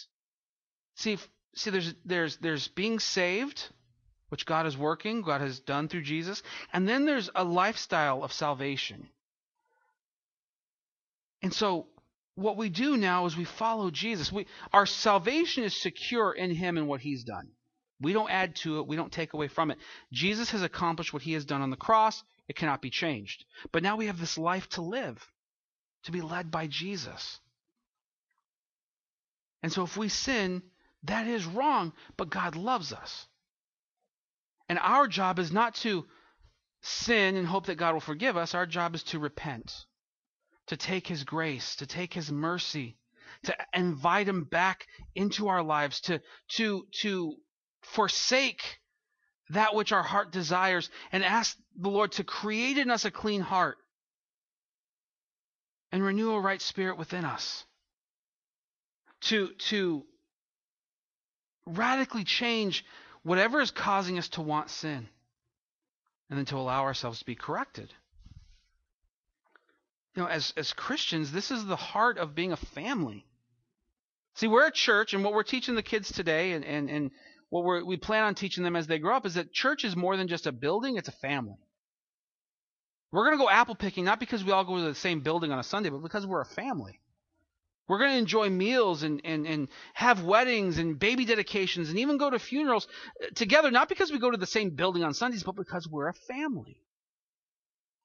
[0.94, 1.18] See,
[1.54, 3.68] see, there's there's there's being saved,
[4.30, 8.32] which God is working, God has done through Jesus, and then there's a lifestyle of
[8.32, 9.10] salvation.
[11.42, 11.88] And so
[12.38, 14.30] what we do now is we follow Jesus.
[14.30, 17.48] We, our salvation is secure in Him and what He's done.
[18.00, 19.78] We don't add to it, we don't take away from it.
[20.12, 23.44] Jesus has accomplished what He has done on the cross, it cannot be changed.
[23.72, 25.20] But now we have this life to live,
[26.04, 27.40] to be led by Jesus.
[29.64, 30.62] And so if we sin,
[31.02, 33.26] that is wrong, but God loves us.
[34.68, 36.06] And our job is not to
[36.82, 39.86] sin and hope that God will forgive us, our job is to repent
[40.68, 42.96] to take His grace, to take His mercy,
[43.44, 47.34] to invite Him back into our lives, to, to, to
[47.82, 48.78] forsake
[49.50, 53.40] that which our heart desires, and ask the Lord to create in us a clean
[53.40, 53.78] heart
[55.90, 57.64] and renew a right spirit within us.
[59.22, 60.04] To, to
[61.66, 62.84] radically change
[63.22, 65.08] whatever is causing us to want sin,
[66.30, 67.92] and then to allow ourselves to be corrected
[70.18, 73.24] you know, as, as Christians, this is the heart of being a family.
[74.34, 77.10] See, we're a church, and what we're teaching the kids today, and, and, and
[77.50, 80.16] what we plan on teaching them as they grow up, is that church is more
[80.16, 81.60] than just a building, it's a family.
[83.12, 85.52] We're going to go apple picking, not because we all go to the same building
[85.52, 86.98] on a Sunday, but because we're a family.
[87.86, 92.18] We're going to enjoy meals and, and, and have weddings and baby dedications and even
[92.18, 92.88] go to funerals
[93.22, 96.08] uh, together, not because we go to the same building on Sundays, but because we're
[96.08, 96.82] a family.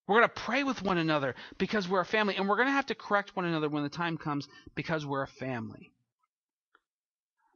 [0.08, 2.74] We're going to pray with one another because we're a family, and we're going to
[2.74, 5.92] have to correct one another when the time comes because we're a family.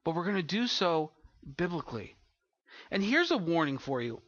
[0.03, 1.11] But we're going to do so
[1.57, 2.15] biblically.
[2.89, 4.21] And here's a warning for you.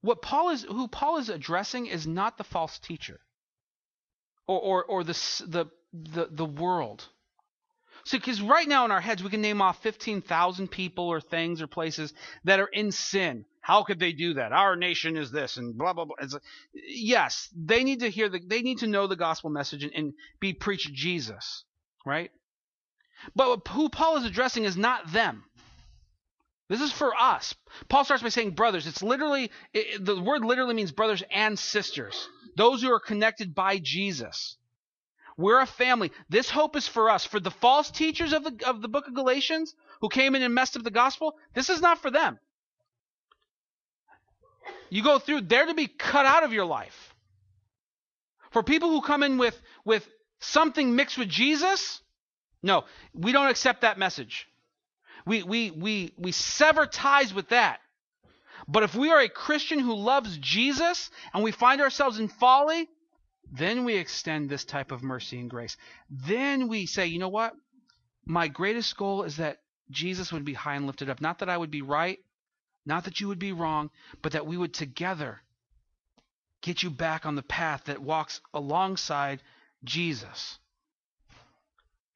[0.00, 3.18] What Paul is who Paul is addressing is not the false teacher
[4.46, 7.08] or or, or the, the the the world.
[8.08, 11.60] So, because right now in our heads we can name off 15,000 people or things
[11.60, 13.44] or places that are in sin.
[13.60, 14.50] How could they do that?
[14.50, 16.14] Our nation is this and blah blah blah.
[16.18, 16.34] It's,
[16.72, 20.14] yes, they need to hear the they need to know the gospel message and, and
[20.40, 21.64] be preached Jesus,
[22.06, 22.30] right?
[23.36, 25.44] But who Paul is addressing is not them.
[26.70, 27.54] This is for us.
[27.90, 28.86] Paul starts by saying brothers.
[28.86, 32.26] It's literally it, the word literally means brothers and sisters.
[32.56, 34.56] Those who are connected by Jesus.
[35.38, 36.12] We're a family.
[36.28, 37.24] This hope is for us.
[37.24, 40.54] For the false teachers of the of the book of Galatians who came in and
[40.54, 42.38] messed up the gospel, this is not for them.
[44.90, 47.14] You go through, they're to be cut out of your life.
[48.50, 50.08] For people who come in with, with
[50.40, 52.00] something mixed with Jesus,
[52.62, 54.48] no, we don't accept that message.
[55.26, 57.80] We, we, we, we sever ties with that.
[58.66, 62.88] But if we are a Christian who loves Jesus and we find ourselves in folly,
[63.50, 65.76] Then we extend this type of mercy and grace.
[66.10, 67.54] Then we say, you know what?
[68.24, 71.20] My greatest goal is that Jesus would be high and lifted up.
[71.20, 72.18] Not that I would be right,
[72.84, 73.90] not that you would be wrong,
[74.22, 75.40] but that we would together
[76.60, 79.42] get you back on the path that walks alongside
[79.84, 80.58] Jesus.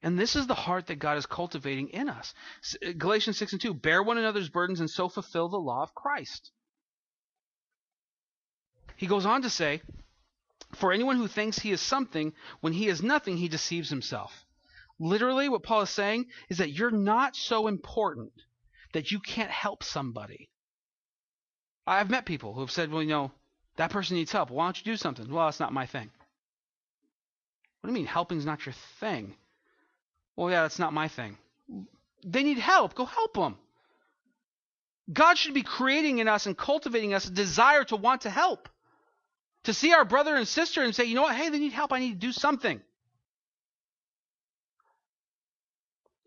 [0.03, 2.33] And this is the heart that God is cultivating in us.
[2.85, 5.95] Uh, Galatians 6 and 2 Bear one another's burdens and so fulfill the law of
[5.95, 6.51] Christ.
[8.97, 9.81] He goes on to say,
[10.75, 14.45] For anyone who thinks he is something when he is nothing, he deceives himself.
[14.99, 18.33] Literally, what Paul is saying is that you're not so important
[18.93, 20.49] that you can't help somebody.
[21.85, 23.31] I've met people who have said, Well, you know,
[23.75, 24.49] that person needs help.
[24.49, 25.29] Why don't you do something?
[25.29, 26.09] Well, it's not my thing.
[27.81, 29.35] What do you mean helping's not your thing?
[30.35, 31.37] Well, yeah, that's not my thing.
[32.23, 32.95] They need help.
[32.95, 33.57] Go help them.
[35.11, 38.69] God should be creating in us and cultivating us a desire to want to help.
[39.63, 41.35] To see our brother and sister and say, you know what?
[41.35, 41.93] Hey, they need help.
[41.93, 42.81] I need to do something.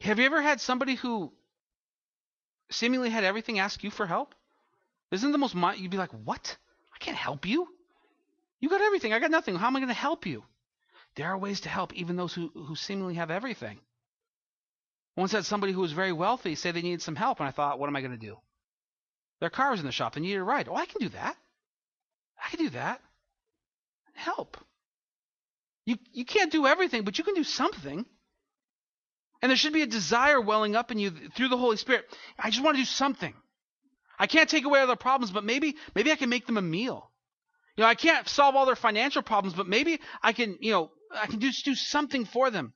[0.00, 1.32] Have you ever had somebody who
[2.70, 4.34] seemingly had everything ask you for help?
[5.10, 6.56] Isn't the most you'd be like, "What?
[6.94, 7.68] I can't help you.
[8.60, 9.12] You got everything.
[9.12, 9.56] I got nothing.
[9.56, 10.44] How am I going to help you?"
[11.16, 13.80] There are ways to help even those who, who seemingly have everything.
[15.16, 17.78] Once had somebody who was very wealthy say they needed some help, and I thought,
[17.78, 18.36] what am I going to do?
[19.40, 20.14] Their car was in the shop.
[20.14, 20.68] They needed a ride.
[20.68, 21.36] Oh, I can do that.
[22.42, 23.00] I can do that.
[24.16, 24.56] Help.
[25.84, 28.04] You you can't do everything, but you can do something.
[29.42, 32.06] And there should be a desire welling up in you through the Holy Spirit.
[32.38, 33.34] I just want to do something.
[34.18, 36.62] I can't take away all their problems, but maybe maybe I can make them a
[36.62, 37.10] meal.
[37.76, 40.90] You know, I can't solve all their financial problems, but maybe I can, you know,
[41.14, 42.72] I can just do something for them.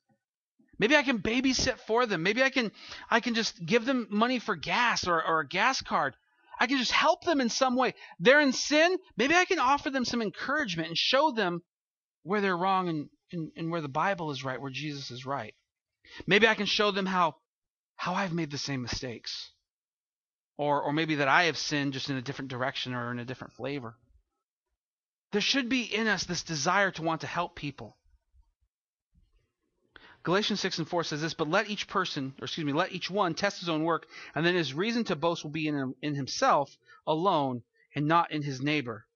[0.79, 2.23] Maybe I can babysit for them.
[2.23, 2.71] Maybe I can
[3.11, 6.15] I can just give them money for gas or, or a gas card.
[6.61, 7.95] I can just help them in some way.
[8.19, 8.99] They're in sin.
[9.17, 11.63] Maybe I can offer them some encouragement and show them
[12.23, 15.55] where they're wrong and, and, and where the Bible is right, where Jesus is right.
[16.27, 17.37] Maybe I can show them how
[17.97, 19.51] how I've made the same mistakes.
[20.59, 23.25] Or or maybe that I have sinned just in a different direction or in a
[23.25, 23.97] different flavor.
[25.33, 27.97] There should be in us this desire to want to help people.
[30.23, 33.11] Galatians 6 and 4 says this, but let each person, or excuse me, let each
[33.11, 36.15] one test his own work, and then his reason to boast will be in, in
[36.15, 37.63] himself alone
[37.95, 39.07] and not in his neighbor.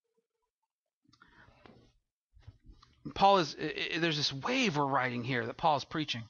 [3.14, 3.54] Paul is,
[3.98, 6.22] there's this wave we're riding here that Paul is preaching.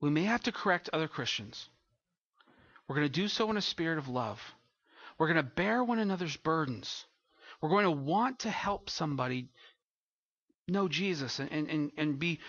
[0.00, 1.68] We may have to correct other Christians.
[2.88, 4.40] We're going to do so in a spirit of love.
[5.18, 7.04] We're going to bear one another's burdens.
[7.60, 9.48] We're going to want to help somebody
[10.68, 12.40] know Jesus and, and, and be,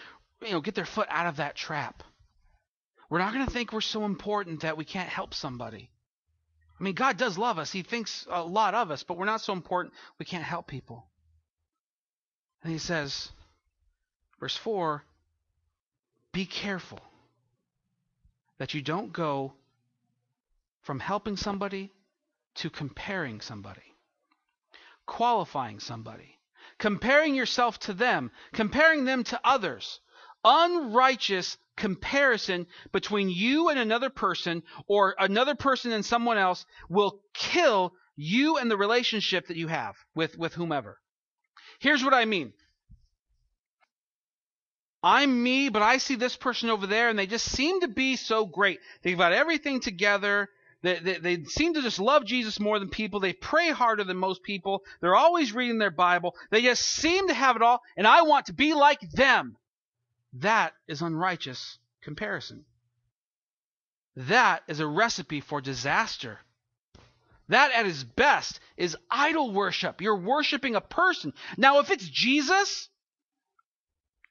[0.42, 2.04] you know, get their foot out of that trap.
[3.10, 5.90] We're not going to think we're so important that we can't help somebody.
[6.80, 7.72] I mean, God does love us.
[7.72, 11.06] He thinks a lot of us, but we're not so important we can't help people.
[12.64, 13.30] And he says,
[14.40, 15.04] verse 4
[16.36, 17.00] be careful
[18.58, 19.54] that you don't go
[20.82, 21.94] from helping somebody
[22.56, 23.96] to comparing somebody,
[25.06, 26.38] qualifying somebody,
[26.80, 30.00] comparing yourself to them, comparing them to others.
[30.44, 37.94] Unrighteous comparison between you and another person or another person and someone else will kill
[38.16, 41.00] you and the relationship that you have with, with whomever.
[41.80, 42.54] Here's what I mean.
[45.04, 48.16] I'm me, but I see this person over there, and they just seem to be
[48.16, 48.80] so great.
[49.04, 50.50] They've got everything together.
[50.86, 53.20] They, they, they, seem to just love Jesus more than people.
[53.20, 54.84] They pray harder than most people.
[55.02, 56.36] They're always reading their Bible.
[56.52, 59.58] They just seem to have it all, and I want to be like them.
[60.34, 62.66] That is unrighteous comparison.
[64.16, 66.38] That is a recipe for disaster.
[67.50, 70.02] That at its best is idol worship.
[70.02, 71.34] You're worshiping a person.
[71.58, 72.90] Now, if it's Jesus,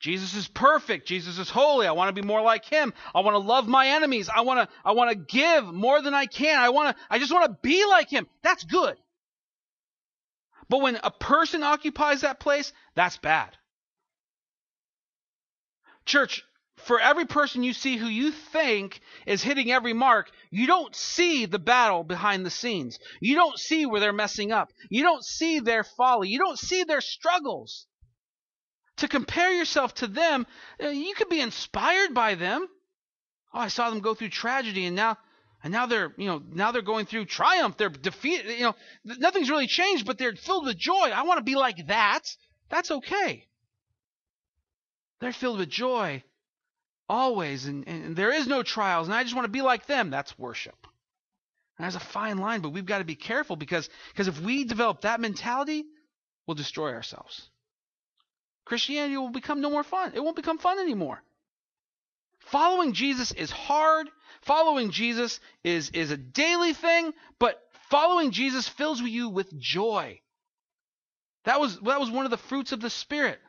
[0.05, 1.09] Jesus is perfect.
[1.09, 1.87] Jesus is holy.
[1.87, 2.93] I want to be more like him.
[3.14, 4.29] I want to love my enemies.
[4.29, 6.61] I want to I want to give more than I can.
[6.61, 8.27] I want to I just want to be like him.
[8.43, 8.99] That's good.
[10.69, 13.57] But when a person occupies that place, that's bad.
[16.05, 16.45] Church,
[16.77, 21.47] for every person you see who you think is hitting every mark, you don't see
[21.47, 22.99] the battle behind the scenes.
[23.23, 24.71] You don't see where they're messing up.
[24.90, 26.29] You don't see their folly.
[26.29, 27.87] You don't see their struggles
[28.99, 30.47] to compare yourself to them,
[30.83, 32.67] uh, you could be inspired by them.
[33.53, 35.17] Oh, I saw them go through tragedy and now
[35.63, 37.79] and now they're, you know, now they're going through triumph.
[37.79, 41.11] They're defeated, you know, nothing's really changed, but they're filled with joy.
[41.15, 42.37] I want to be like that.
[42.69, 43.47] That's okay.
[45.21, 46.23] They're filled with joy
[47.09, 50.11] always and, and there is no trials and I just want to be like them.
[50.11, 50.77] That's worship.
[51.79, 54.65] And there's a fine line, but we've got to be careful because because if we
[54.65, 55.85] develop that mentality,
[56.47, 57.49] we'll destroy ourselves.
[58.65, 60.12] Christianity will become no more fun.
[60.15, 61.23] It won't become fun anymore.
[62.40, 64.08] Following Jesus is hard.
[64.42, 67.60] Following Jesus is, is a daily thing, but
[67.90, 70.21] following Jesus fills you with joy.
[71.44, 73.40] That was, that was one of the fruits of the Spirit.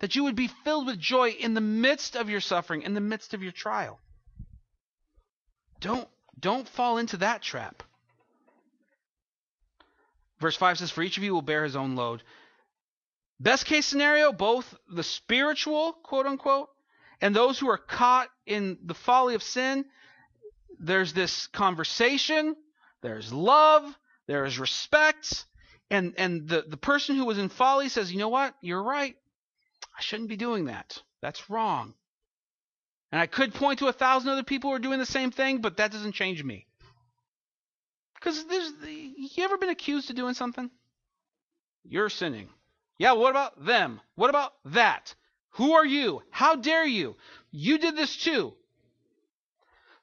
[0.00, 3.00] That you would be filled with joy in the midst of your suffering, in the
[3.00, 3.98] midst of your trial.
[5.80, 6.08] Don't,
[6.38, 7.82] don't fall into that trap.
[10.38, 12.22] Verse 5 says, For each of you will bear his own load.
[13.38, 16.70] Best case scenario, both the spiritual, quote unquote,
[17.20, 19.84] and those who are caught in the folly of sin,
[20.78, 22.56] there's this conversation,
[23.02, 23.84] there's love,
[24.26, 25.46] there is respect,
[25.90, 28.54] and, and the, the person who was in folly says, You know what?
[28.60, 29.16] You're right.
[29.96, 31.00] I shouldn't be doing that.
[31.22, 31.94] That's wrong.
[33.12, 35.60] And I could point to a thousand other people who are doing the same thing,
[35.60, 36.66] but that doesn't change me.
[38.14, 40.70] Because there's, you ever been accused of doing something?
[41.84, 42.48] You're sinning.
[42.98, 44.00] Yeah, what about them?
[44.14, 45.14] What about that?
[45.50, 46.22] Who are you?
[46.30, 47.16] How dare you?
[47.50, 48.54] You did this too.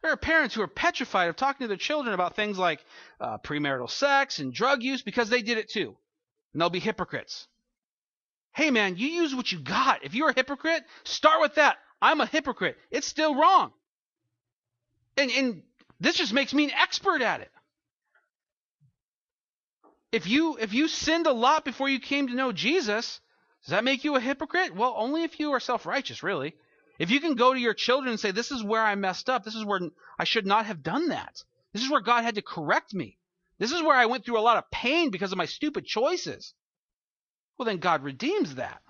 [0.02, 2.84] There are parents who are petrified of talking to their children about things like
[3.22, 5.96] uh, premarital sex and drug use because they did it too.
[6.52, 7.48] And they'll be hypocrites.
[8.52, 10.04] Hey man, you use what you got.
[10.04, 11.78] If you're a hypocrite, start with that.
[12.02, 12.78] I'm a hypocrite.
[12.92, 13.72] It's still wrong.
[15.16, 15.64] And, and
[16.00, 17.50] this just makes me an expert at it.
[20.14, 23.20] If you if you sinned a lot before you came to know Jesus,
[23.64, 24.76] does that make you a hypocrite?
[24.76, 26.56] Well, only if you are self-righteous, really.
[27.00, 29.44] If you can go to your children and say, "This is where I messed up.
[29.44, 29.80] This is where
[30.20, 31.44] I should not have done that.
[31.72, 33.18] This is where God had to correct me.
[33.58, 36.54] This is where I went through a lot of pain because of my stupid choices."
[37.58, 38.84] Well, then God redeems that.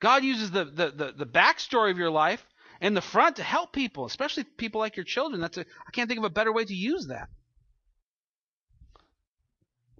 [0.00, 2.44] God uses the the the, the backstory of your life
[2.80, 5.40] and the front to help people, especially people like your children.
[5.40, 7.28] That's a, I can't think of a better way to use that.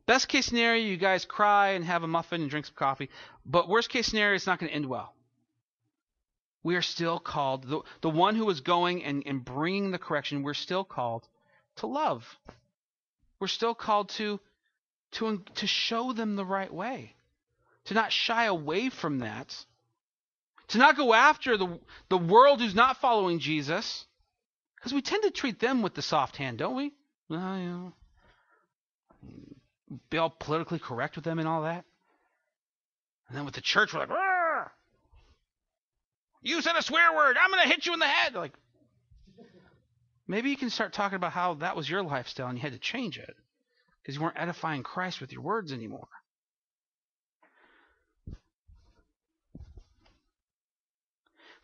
[0.07, 3.11] Best case scenario, you guys cry and have a muffin and drink some coffee.
[3.44, 5.12] But worst case scenario, it's not going to end well.
[6.62, 10.42] We are still called, the, the one who is going and, and bringing the correction,
[10.42, 11.26] we're still called
[11.76, 12.24] to love.
[13.40, 14.40] We're still called to,
[15.12, 17.14] to, to show them the right way,
[17.86, 19.57] to not shy away from that,
[20.68, 21.78] to not go after the,
[22.09, 24.04] the world who's not following Jesus,
[24.76, 26.92] because we tend to treat them with the soft hand, don't we?
[27.28, 27.92] Well, you know,
[30.11, 31.84] be all politically correct with them and all that.
[33.28, 34.70] And then with the church, we're like, Rawr!
[36.43, 37.37] you said a swear word.
[37.41, 38.34] I'm going to hit you in the head.
[38.34, 38.53] Like,
[40.28, 42.78] maybe you can start talking about how that was your lifestyle and you had to
[42.78, 43.34] change it
[44.01, 46.09] because you weren't edifying Christ with your words anymore.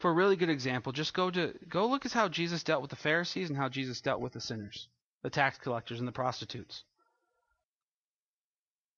[0.01, 2.91] For a really good example, just go to go look at how Jesus dealt with
[2.91, 4.89] the Pharisees and how Jesus dealt with the sinners,
[5.23, 6.83] the tax collectors and the prostitutes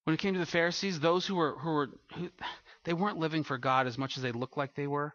[0.04, 2.30] when it came to the Pharisees, those who were who were who,
[2.84, 5.14] they weren't living for God as much as they looked like they were.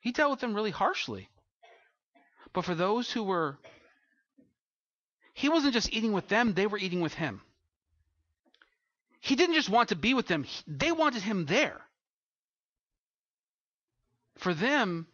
[0.00, 1.28] He dealt with them really harshly.
[2.52, 3.58] But for those who were
[5.34, 7.40] he wasn't just eating with them, they were eating with him.
[9.20, 11.80] He didn't just want to be with them, they wanted him there.
[14.38, 15.08] For them,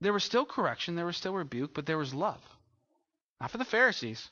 [0.00, 2.40] there was still correction, there was still rebuke, but there was love.
[3.40, 4.30] Not for the Pharisees.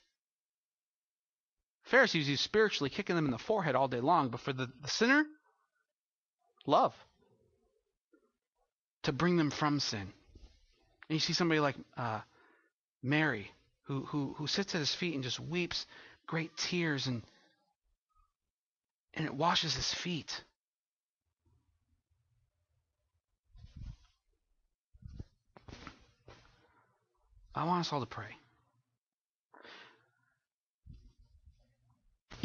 [1.87, 4.89] Pharisees, he's spiritually kicking them in the forehead all day long, but for the, the
[4.89, 5.24] sinner,
[6.66, 6.95] love.
[9.05, 10.01] To bring them from sin.
[10.01, 10.11] And
[11.09, 12.20] you see somebody like uh,
[13.03, 13.53] Mary,
[13.84, 15.87] who, who, who sits at his feet and just weeps
[16.26, 17.22] great tears and,
[19.14, 20.43] and it washes his feet.
[27.55, 28.37] I want us all to pray.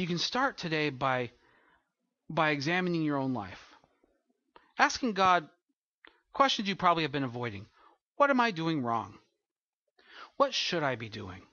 [0.01, 1.29] You can start today by
[2.27, 3.63] by examining your own life.
[4.79, 5.47] Asking God
[6.33, 7.67] questions you probably have been avoiding.
[8.15, 9.19] What am I doing wrong?
[10.37, 11.43] What should I be doing?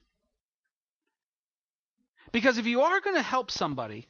[2.32, 4.08] Because if you are going to help somebody,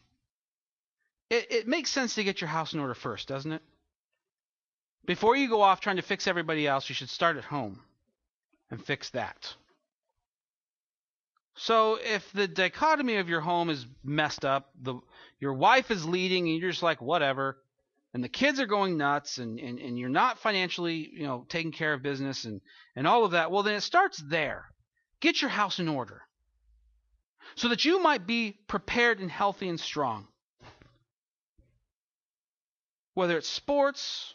[1.31, 3.63] it, it makes sense to get your house in order first, doesn't it?
[5.05, 7.81] Before you go off trying to fix everybody else, you should start at home
[8.71, 9.53] and fix that.
[11.61, 15.01] So if the dichotomy of your home is messed up, the
[15.41, 17.59] your wife is leading and you're just like whatever,
[18.15, 21.73] and the kids are going nuts and, and, and you're not financially, you know, taking
[21.73, 22.61] care of business and,
[22.95, 24.67] and all of that, well then it starts there.
[25.21, 26.23] Get your house in order.
[27.57, 30.29] So that you might be prepared and healthy and strong.
[33.15, 34.33] Whether it's sports,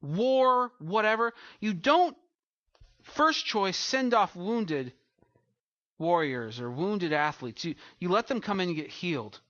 [0.00, 2.16] war, whatever, you don't
[3.02, 4.94] first choice send off wounded
[5.98, 7.64] warriors or wounded athletes.
[7.64, 9.40] You, you let them come in and get healed.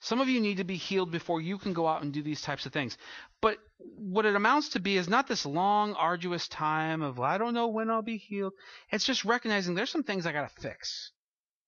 [0.00, 2.42] Some of you need to be healed before you can go out and do these
[2.42, 2.98] types of things.
[3.40, 7.54] But what it amounts to be is not this long, arduous time of, I don't
[7.54, 8.52] know when I'll be healed.
[8.90, 11.12] It's just recognizing there's some things I got to fix.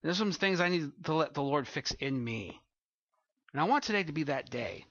[0.02, 2.60] There's some things I need to let the Lord fix in me.
[3.52, 4.84] And I want today to be that day.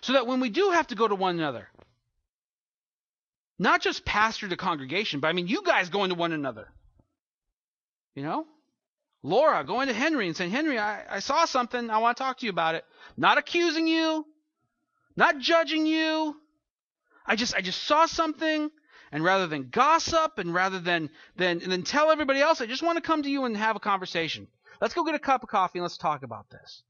[0.00, 1.68] So that when we do have to go to one another,
[3.58, 6.68] not just pastor to congregation, but I mean you guys going to one another.
[8.14, 8.46] You know?
[9.22, 11.88] Laura going to Henry and saying, Henry, I, I saw something.
[11.88, 12.84] I want to talk to you about it.
[13.16, 14.26] Not accusing you,
[15.16, 16.36] not judging you.
[17.26, 18.70] I just I just saw something,
[19.10, 22.96] and rather than gossip and rather than than than tell everybody else, I just want
[22.96, 24.46] to come to you and have a conversation.
[24.78, 26.82] Let's go get a cup of coffee and let's talk about this.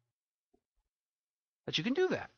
[1.67, 2.31] That you can do that.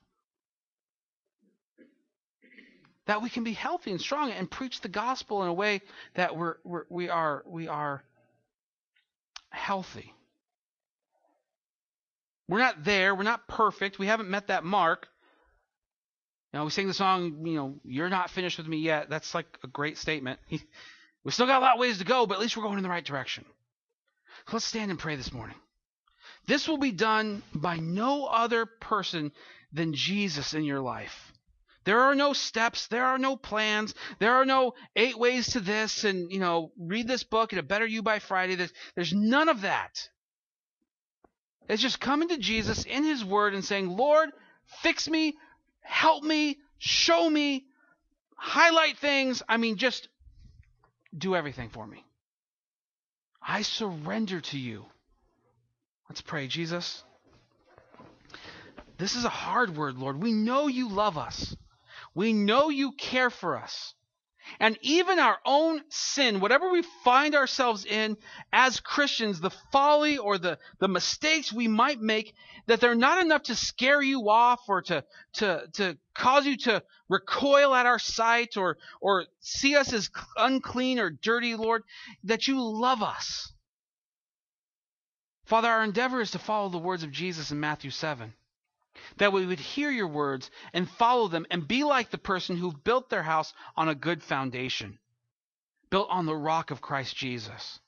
[3.07, 5.81] That we can be healthy and strong and preach the gospel in a way
[6.17, 8.05] that we're, we're we are we are
[9.57, 10.13] healthy.
[12.49, 13.15] We're not there.
[13.15, 13.99] We're not perfect.
[13.99, 15.09] We haven't met that mark.
[16.53, 19.11] You know, we sing the song, you know, you're not finished with me yet.
[19.11, 20.39] That's like a great statement.
[20.51, 22.83] we still got a lot of ways to go, but at least we're going in
[22.83, 23.45] the right direction.
[24.53, 25.57] Let's stand and pray this morning.
[26.47, 29.33] This will be done by no other person
[29.73, 31.33] than Jesus in your life.
[31.87, 32.89] There are no steps.
[32.89, 33.95] There are no plans.
[34.19, 37.63] There are no eight ways to this and, you know, read this book and a
[37.63, 38.57] better you by Friday.
[38.57, 40.09] There's, there's none of that.
[41.69, 44.31] It's just coming to Jesus in his word and saying, Lord,
[44.83, 45.37] fix me,
[45.81, 47.65] help me, show me,
[48.35, 49.45] highlight things.
[49.49, 50.09] I mean, just
[51.17, 52.05] do everything for me.
[53.41, 54.87] I surrender to you.
[56.09, 57.05] Let's pray, Jesus.
[58.99, 60.21] This is a hard word, Lord.
[60.21, 61.55] We know you love us.
[62.17, 63.95] We know you care for us.
[64.59, 68.17] And even our own sin, whatever we find ourselves in
[68.55, 72.35] as Christians, the folly or the, the mistakes we might make,
[72.69, 75.05] that they're not enough to scare you off or to,
[75.35, 80.09] to, to cause you to recoil at our sight or, or see us as
[80.39, 81.83] unclean or dirty, Lord,
[82.25, 83.53] that you love us.
[85.45, 88.33] Father, our endeavor is to follow the words of Jesus in Matthew 7
[89.19, 92.73] that we would hear your words and follow them and be like the person who
[92.73, 94.99] built their house on a good foundation,
[95.91, 97.81] built on the rock of Christ Jesus.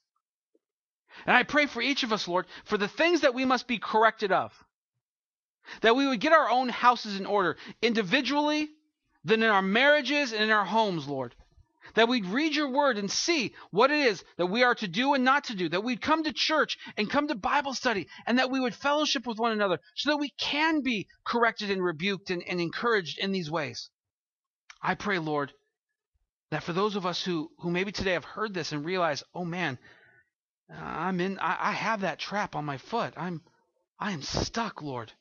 [1.27, 3.79] And I pray for each of us, Lord, for the things that we must be
[3.79, 4.53] corrected of,
[5.81, 8.69] that we would get our own houses in order individually,
[9.25, 11.35] then in our marriages and in our homes, Lord.
[11.95, 15.15] That we'd read your word and see what it is that we are to do
[15.15, 15.69] and not to do.
[15.69, 19.27] That we'd come to church and come to Bible study and that we would fellowship
[19.27, 23.33] with one another so that we can be corrected and rebuked and, and encouraged in
[23.33, 23.91] these ways.
[24.83, 25.53] I pray, Lord,
[26.51, 29.45] that for those of us who, who maybe today have heard this and realize, oh
[29.45, 29.79] man,
[30.71, 33.15] I'm in, I, I have that trap on my foot.
[33.17, 33.43] I'm,
[33.99, 35.13] I am stuck, Lord.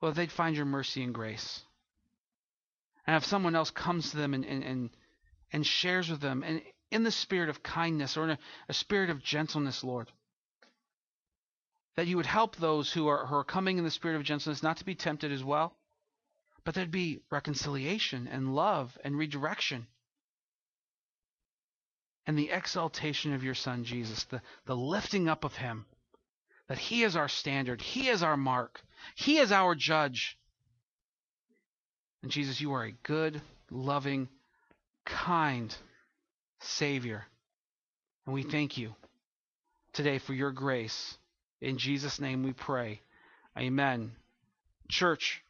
[0.00, 1.62] Well, they'd find your mercy and grace.
[3.06, 4.90] And if someone else comes to them and, and, and
[5.52, 8.38] and shares with them and in the spirit of kindness or in a,
[8.68, 10.10] a spirit of gentleness, Lord.
[11.96, 14.62] That you would help those who are, who are coming in the spirit of gentleness
[14.62, 15.76] not to be tempted as well,
[16.64, 19.86] but there'd be reconciliation and love and redirection.
[22.26, 25.86] And the exaltation of your Son, Jesus, the, the lifting up of him,
[26.68, 28.80] that he is our standard, he is our mark,
[29.16, 30.38] he is our judge.
[32.22, 34.28] And Jesus, you are a good, loving,
[35.04, 35.74] kind
[36.60, 37.24] Savior.
[38.26, 38.94] And we thank you
[39.92, 41.16] today for your grace.
[41.60, 43.00] In Jesus' name we pray.
[43.58, 44.12] Amen.
[44.88, 45.42] Church,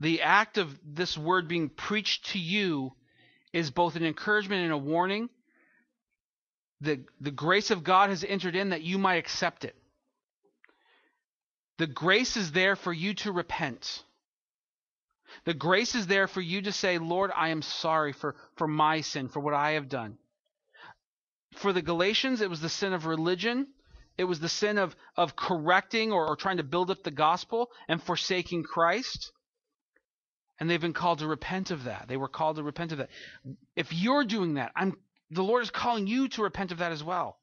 [0.00, 2.92] the act of this word being preached to you
[3.52, 5.28] is both an encouragement and a warning.
[6.80, 9.76] The, the grace of God has entered in that you might accept it.
[11.78, 14.02] The grace is there for you to repent.
[15.44, 19.00] The grace is there for you to say, Lord, I am sorry for, for my
[19.00, 20.18] sin, for what I have done.
[21.54, 23.68] For the Galatians, it was the sin of religion.
[24.18, 27.70] It was the sin of, of correcting or, or trying to build up the gospel
[27.88, 29.32] and forsaking Christ.
[30.60, 32.06] And they've been called to repent of that.
[32.08, 33.10] They were called to repent of that.
[33.74, 34.96] If you're doing that, I'm,
[35.30, 37.38] the Lord is calling you to repent of that as well.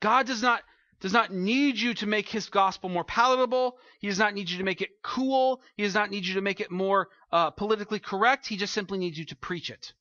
[0.00, 0.62] God does not
[1.00, 3.78] does not need you to make his gospel more palatable.
[4.00, 5.60] He does not need you to make it cool.
[5.76, 8.46] He does not need you to make it more uh, politically correct.
[8.46, 9.92] He just simply needs you to preach it.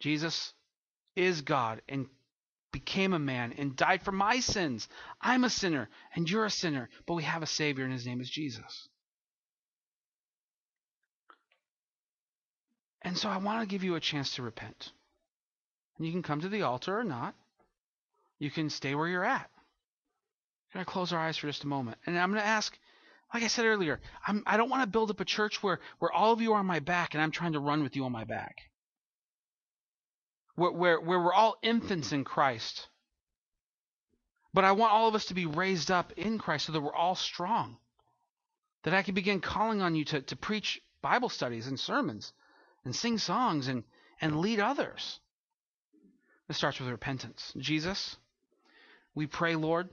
[0.00, 0.54] Jesus
[1.16, 2.06] is God and
[2.70, 4.88] became a man and died for my sins.
[5.20, 8.20] I'm a sinner and you're a sinner, but we have a Savior and his name
[8.20, 8.88] is Jesus.
[13.02, 14.92] And so I want to give you a chance to repent.
[15.96, 17.34] And you can come to the altar or not.
[18.38, 19.50] You can stay where you're at.
[20.72, 21.98] Can I close our eyes for just a moment?
[22.06, 22.78] And I'm going to ask,
[23.32, 26.12] like I said earlier, I'm, I don't want to build up a church where, where
[26.12, 28.12] all of you are on my back and I'm trying to run with you on
[28.12, 28.56] my back.
[30.54, 32.88] Where, where, where we're all infants in Christ.
[34.52, 36.94] But I want all of us to be raised up in Christ so that we're
[36.94, 37.78] all strong.
[38.84, 42.32] That I can begin calling on you to, to preach Bible studies and sermons
[42.84, 43.84] and sing songs and,
[44.20, 45.20] and lead others.
[46.48, 47.52] It starts with repentance.
[47.58, 48.16] Jesus,
[49.18, 49.88] we pray, Lord.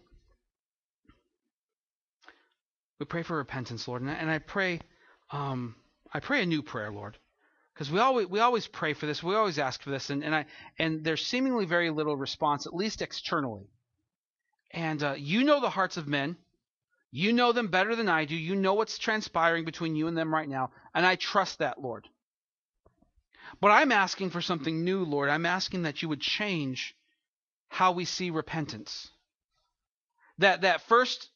[3.00, 4.80] We pray for repentance, Lord, and I, and I pray,
[5.32, 5.76] um,
[6.14, 7.18] I pray a new prayer, Lord,
[7.74, 10.36] because we always we always pray for this, we always ask for this, and, and
[10.36, 10.46] I
[10.78, 13.68] and there's seemingly very little response, at least externally.
[14.70, 16.38] And uh, you know the hearts of men,
[17.10, 18.36] you know them better than I do.
[18.36, 22.08] You know what's transpiring between you and them right now, and I trust that, Lord.
[23.60, 25.30] But I'm asking for something new, Lord.
[25.30, 26.96] I'm asking that you would change
[27.70, 29.10] how we see repentance.
[30.40, 31.30] That that first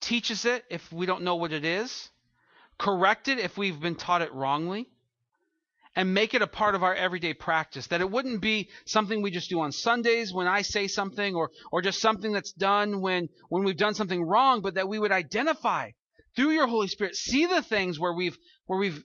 [0.00, 2.10] teaches it if we don't know what it is,
[2.78, 4.88] correct it if we've been taught it wrongly,
[5.96, 7.86] and make it a part of our everyday practice.
[7.88, 11.50] That it wouldn't be something we just do on Sundays when I say something or
[11.70, 15.12] or just something that's done when when we've done something wrong, but that we would
[15.12, 15.90] identify
[16.34, 19.02] through your Holy Spirit, see the things where we've where we've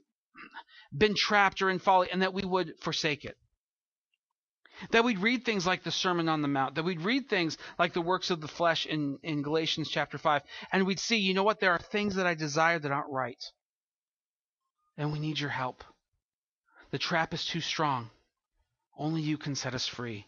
[0.96, 3.38] been trapped or in folly, and that we would forsake it.
[4.92, 7.94] That we'd read things like the Sermon on the Mount, that we'd read things like
[7.94, 11.44] the works of the flesh in, in Galatians chapter 5, and we'd see, you know
[11.44, 13.44] what, there are things that I desire that aren't right.
[14.98, 15.84] And we need your help.
[16.92, 18.10] The trap is too strong.
[18.98, 20.26] Only you can set us free.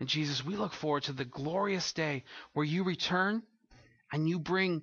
[0.00, 3.42] And Jesus, we look forward to the glorious day where you return
[4.12, 4.82] and you bring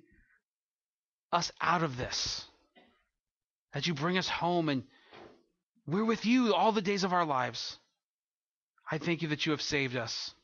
[1.32, 2.46] us out of this
[3.72, 4.84] that you bring us home and
[5.86, 7.78] we're with you all the days of our lives.
[8.92, 10.34] I thank you that you have saved us.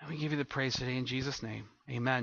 [0.00, 1.64] And we give you the praise today in Jesus' name.
[1.88, 2.22] Amen.